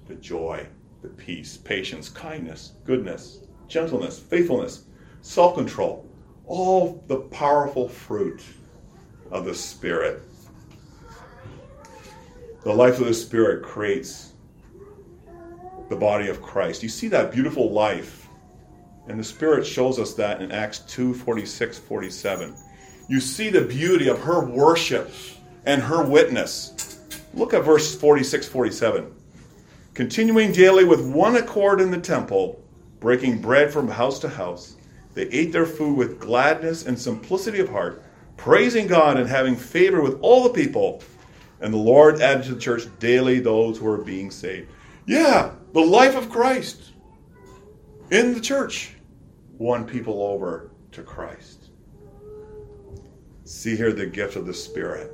the 0.10 0.16
joy, 0.16 0.66
the 1.04 1.08
peace, 1.08 1.56
patience, 1.56 2.10
kindness, 2.10 2.74
goodness, 2.84 3.42
gentleness, 3.68 4.20
faithfulness, 4.20 4.84
self 5.22 5.56
control. 5.56 6.06
All 6.48 7.04
the 7.08 7.18
powerful 7.18 7.88
fruit 7.88 8.42
of 9.32 9.46
the 9.46 9.54
Spirit. 9.54 10.24
The 12.64 12.74
life 12.74 13.00
of 13.00 13.06
the 13.06 13.14
Spirit 13.14 13.64
creates 13.64 14.34
the 15.90 15.96
body 15.96 16.28
of 16.28 16.42
Christ. 16.42 16.82
You 16.82 16.90
see 16.90 17.08
that 17.10 17.32
beautiful 17.32 17.72
life, 17.72 18.28
and 19.08 19.20
the 19.20 19.24
Spirit 19.24 19.64
shows 19.64 20.00
us 20.00 20.16
that 20.16 20.42
in 20.42 20.52
Acts 20.52 20.80
2 20.80 21.14
46 21.14 21.78
47. 21.78 22.56
You 23.08 23.20
see 23.20 23.50
the 23.50 23.62
beauty 23.62 24.08
of 24.08 24.20
her 24.24 24.44
worship 24.44 25.12
and 25.66 25.84
her 25.84 26.04
witness. 26.04 26.98
Look 27.36 27.54
at 27.54 27.64
verse 27.64 27.96
46 27.96 28.48
47. 28.48 29.19
Continuing 30.00 30.54
daily 30.54 30.86
with 30.86 31.06
one 31.06 31.36
accord 31.36 31.82
in 31.82 31.92
the 31.92 32.00
temple, 32.00 32.64
breaking 33.02 33.42
bread 33.42 33.70
from 33.70 33.90
house 33.90 34.18
to 34.20 34.30
house, 34.30 34.78
they 35.14 35.24
ate 35.24 35.52
their 35.52 35.66
food 35.66 35.98
with 35.98 36.22
gladness 36.22 36.86
and 36.86 36.98
simplicity 36.98 37.60
of 37.60 37.68
heart, 37.68 38.02
praising 38.38 38.88
God 38.88 39.20
and 39.20 39.28
having 39.28 39.58
favor 39.58 40.02
with 40.02 40.18
all 40.22 40.44
the 40.44 40.54
people. 40.54 41.04
And 41.60 41.74
the 41.74 41.80
Lord 41.80 42.22
added 42.22 42.46
to 42.46 42.54
the 42.54 42.62
church 42.62 42.84
daily 43.00 43.42
those 43.42 43.78
who 43.78 43.84
were 43.88 43.98
being 43.98 44.32
saved. 44.32 44.70
Yeah, 45.06 45.52
the 45.74 45.82
life 45.82 46.16
of 46.16 46.30
Christ 46.30 46.94
in 48.10 48.34
the 48.34 48.40
church 48.40 48.96
won 49.58 49.86
people 49.86 50.24
over 50.24 50.72
to 50.94 51.04
Christ. 51.04 51.72
See 53.44 53.76
here 53.76 53.92
the 53.92 54.06
gift 54.06 54.38
of 54.38 54.46
the 54.46 54.54
Spirit, 54.54 55.12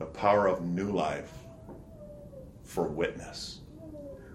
the 0.00 0.06
power 0.06 0.48
of 0.48 0.64
new 0.64 0.90
life 0.90 1.41
for 2.72 2.84
witness. 2.84 3.60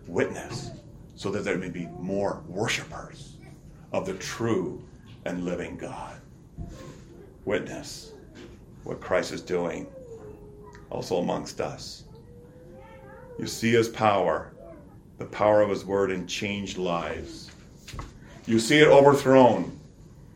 Witness, 0.06 0.70
so 1.16 1.32
that 1.32 1.44
there 1.44 1.58
may 1.58 1.70
be 1.70 1.88
more 2.00 2.44
worshipers 2.48 3.38
of 3.92 4.06
the 4.06 4.14
true 4.14 4.84
and 5.26 5.44
living 5.44 5.76
God. 5.76 6.22
Witness 7.46 8.14
what 8.84 9.02
Christ 9.02 9.32
is 9.32 9.42
doing 9.42 9.88
also 10.92 11.18
amongst 11.18 11.60
us. 11.60 12.04
You 13.40 13.48
see 13.48 13.72
his 13.72 13.90
power, 13.90 14.54
the 15.18 15.26
power 15.26 15.62
of 15.62 15.70
his 15.70 15.84
word 15.84 16.12
in 16.12 16.28
changed 16.28 16.78
lives. 16.78 17.50
You 18.46 18.60
see 18.60 18.78
it 18.78 18.88
overthrown. 18.88 19.80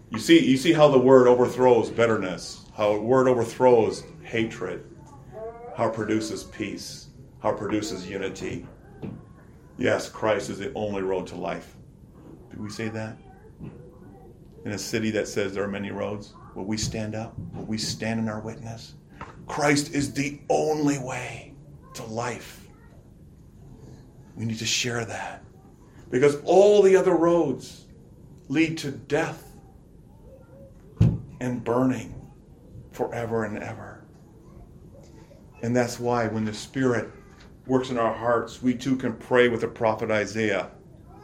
You 0.10 0.18
see, 0.18 0.44
you 0.44 0.58
see 0.58 0.74
how 0.74 0.90
the 0.90 1.00
word 1.00 1.28
overthrows 1.28 1.90
bitterness, 1.90 2.66
how 2.76 2.94
the 2.94 3.00
word 3.00 3.28
overthrows 3.28 4.04
hatred, 4.24 4.84
how 5.78 5.88
it 5.88 5.94
produces 5.94 6.44
peace, 6.44 7.08
how 7.42 7.50
it 7.50 7.58
produces 7.58 8.08
unity. 8.08 8.66
Yes, 9.78 10.10
Christ 10.10 10.50
is 10.50 10.60
the 10.60 10.72
only 10.74 11.02
road 11.02 11.28
to 11.28 11.36
life. 11.36 11.76
Do 12.54 12.62
we 12.62 12.70
say 12.70 12.90
that? 12.90 13.18
In 14.64 14.74
a 14.74 14.78
city 14.78 15.10
that 15.12 15.28
says 15.28 15.54
there 15.54 15.64
are 15.64 15.68
many 15.68 15.90
roads, 15.92 16.34
will 16.56 16.66
we 16.66 16.78
stand 16.78 17.16
up? 17.16 17.34
Will 17.56 17.66
we 17.66 17.78
stand 17.78 18.20
in 18.20 18.30
our 18.30 18.42
witness? 18.42 18.94
Christ 19.48 19.94
is 19.94 20.14
the 20.14 20.40
only 20.50 21.00
way 21.00 21.56
to 21.96 22.04
life. 22.04 22.68
We 24.36 24.46
need 24.46 24.60
to 24.60 24.66
share 24.66 25.04
that. 25.06 25.44
Because 26.12 26.42
all 26.44 26.82
the 26.82 26.96
other 26.96 27.16
roads 27.16 27.86
lead 28.50 28.78
to 28.80 28.92
death 28.92 29.56
and 31.40 31.64
burning 31.64 32.14
forever 32.92 33.46
and 33.46 33.58
ever. 33.58 34.04
And 35.64 35.76
that's 35.76 36.00
why 36.00 36.28
when 36.28 36.46
the 36.46 36.54
Spirit 36.54 37.10
works 37.66 37.90
in 37.90 37.98
our 37.98 38.14
hearts, 38.14 38.62
we 38.62 38.74
too 38.74 38.96
can 38.96 39.14
pray 39.14 39.48
with 39.48 39.62
the 39.62 39.68
prophet 39.68 40.12
Isaiah. 40.12 40.72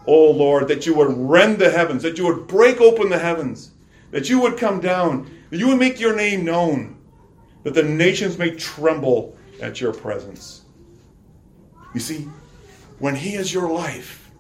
Oh 0.06 0.32
Lord, 0.32 0.68
that 0.70 0.86
you 0.86 0.94
would 0.96 1.16
rend 1.18 1.60
the 1.60 1.70
heavens, 1.70 2.04
that 2.04 2.18
you 2.18 2.26
would 2.26 2.48
break 2.48 2.80
open 2.80 3.10
the 3.10 3.20
heavens, 3.20 3.72
that 4.12 4.30
you 4.30 4.40
would 4.42 4.58
come 4.58 4.80
down, 4.80 5.30
that 5.50 5.58
you 5.58 5.68
would 5.68 5.80
make 5.80 6.00
your 6.00 6.16
name 6.16 6.46
known, 6.46 6.98
that 7.64 7.74
the 7.74 7.84
nations 7.84 8.38
may 8.38 8.52
tremble 8.52 9.36
at 9.62 9.82
your 9.82 9.94
presence. 9.94 10.62
You 11.94 12.00
see, 12.00 12.28
when 13.00 13.16
He 13.16 13.36
is 13.36 13.54
your 13.54 13.70
life, 13.70 14.32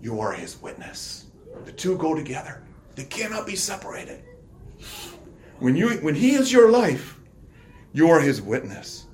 you 0.00 0.20
are 0.20 0.32
His 0.32 0.60
witness. 0.62 1.26
The 1.64 1.72
two 1.72 1.96
go 1.98 2.14
together, 2.14 2.62
they 2.94 3.04
cannot 3.04 3.46
be 3.46 3.56
separated. 3.56 4.22
When, 5.58 5.76
you, 5.76 5.90
when 5.98 6.14
He 6.14 6.34
is 6.34 6.52
your 6.52 6.70
life, 6.70 7.18
you 7.92 8.08
are 8.08 8.20
His 8.20 8.40
witness. 8.40 9.06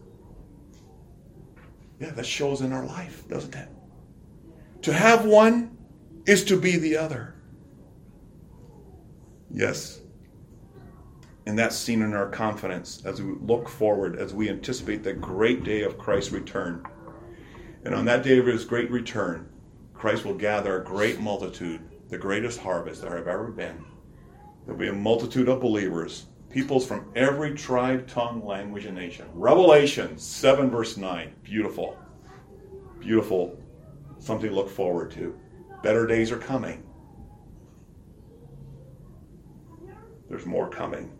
Yeah, 2.01 2.11
that 2.11 2.26
shows 2.26 2.62
in 2.62 2.72
our 2.72 2.86
life, 2.86 3.28
doesn't 3.28 3.55
it? 3.55 3.68
To 4.82 4.92
have 4.92 5.26
one 5.26 5.76
is 6.26 6.44
to 6.44 6.59
be 6.59 6.76
the 6.76 6.96
other. 6.96 7.34
Yes. 9.51 10.01
And 11.46 11.59
that's 11.59 11.76
seen 11.76 12.01
in 12.03 12.14
our 12.14 12.28
confidence 12.30 13.03
as 13.05 13.20
we 13.20 13.34
look 13.40 13.68
forward, 13.68 14.18
as 14.18 14.32
we 14.32 14.48
anticipate 14.48 15.03
the 15.03 15.12
great 15.12 15.62
day 15.62 15.82
of 15.82 15.98
Christ's 15.98 16.32
return. 16.32 16.84
And 17.84 17.94
on 17.94 18.05
that 18.07 18.22
day 18.22 18.38
of 18.38 18.46
his 18.46 18.64
great 18.64 18.90
return, 18.90 19.48
Christ 19.92 20.24
will 20.24 20.34
gather 20.34 20.80
a 20.80 20.84
great 20.84 21.20
multitude, 21.20 21.82
the 22.09 22.18
greatest 22.18 22.61
harvest 22.61 23.03
there 23.03 23.16
have 23.16 23.28
ever 23.28 23.48
been. 23.48 23.84
There'll 24.64 24.80
be 24.80 24.88
a 24.88 24.92
multitude 24.92 25.48
of 25.48 25.61
believers, 25.61 26.26
peoples 26.51 26.86
from 26.86 27.11
every 27.14 27.55
tribe, 27.55 28.07
tongue, 28.09 28.44
language, 28.44 28.84
and 28.84 28.96
nation. 28.96 29.26
Revelation 29.34 30.18
7, 30.18 30.68
verse 30.70 30.96
9. 30.96 31.32
Beautiful. 31.42 31.96
Beautiful. 32.98 33.59
Something 34.18 34.51
to 34.51 34.55
look 34.55 34.68
forward 34.68 35.11
to. 35.12 35.38
Better 35.82 36.07
days 36.07 36.30
are 36.30 36.38
coming. 36.38 36.84
There's 40.28 40.44
more 40.44 40.68
coming. 40.68 41.11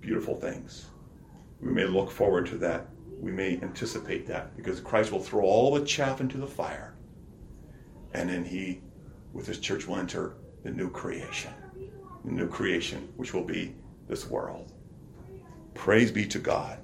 Beautiful 0.00 0.34
things. 0.34 0.86
We 1.60 1.70
may 1.70 1.84
look 1.84 2.10
forward 2.10 2.46
to 2.46 2.56
that. 2.58 2.88
We 3.20 3.30
may 3.30 3.60
anticipate 3.62 4.26
that 4.26 4.56
because 4.56 4.80
Christ 4.80 5.12
will 5.12 5.22
throw 5.22 5.42
all 5.42 5.74
the 5.74 5.84
chaff 5.84 6.20
into 6.20 6.38
the 6.38 6.46
fire. 6.46 6.94
And 8.14 8.28
then 8.30 8.44
he, 8.44 8.80
with 9.32 9.46
his 9.46 9.60
church, 9.60 9.86
will 9.86 9.96
enter 9.96 10.34
the 10.62 10.70
new 10.70 10.90
creation. 10.90 11.52
The 12.24 12.32
new 12.32 12.48
creation, 12.48 13.08
which 13.16 13.32
will 13.34 13.44
be 13.44 13.74
this 14.10 14.28
world. 14.28 14.72
Praise 15.74 16.10
be 16.10 16.26
to 16.26 16.38
God, 16.38 16.78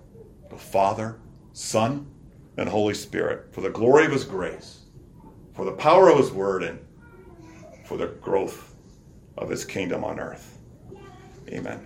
the 0.48 0.56
Father, 0.56 1.18
Son, 1.52 2.06
and 2.56 2.68
Holy 2.68 2.94
Spirit, 2.94 3.52
for 3.52 3.60
the 3.60 3.68
glory 3.68 4.06
of 4.06 4.12
his 4.12 4.24
grace, 4.24 4.84
for 5.52 5.64
the 5.64 5.72
power 5.72 6.08
of 6.08 6.18
his 6.18 6.30
word, 6.30 6.62
and 6.62 6.78
for 7.84 7.98
the 7.98 8.06
growth 8.06 8.74
of 9.36 9.50
his 9.50 9.64
kingdom 9.64 10.04
on 10.04 10.20
earth. 10.20 10.58
Amen. 11.48 11.84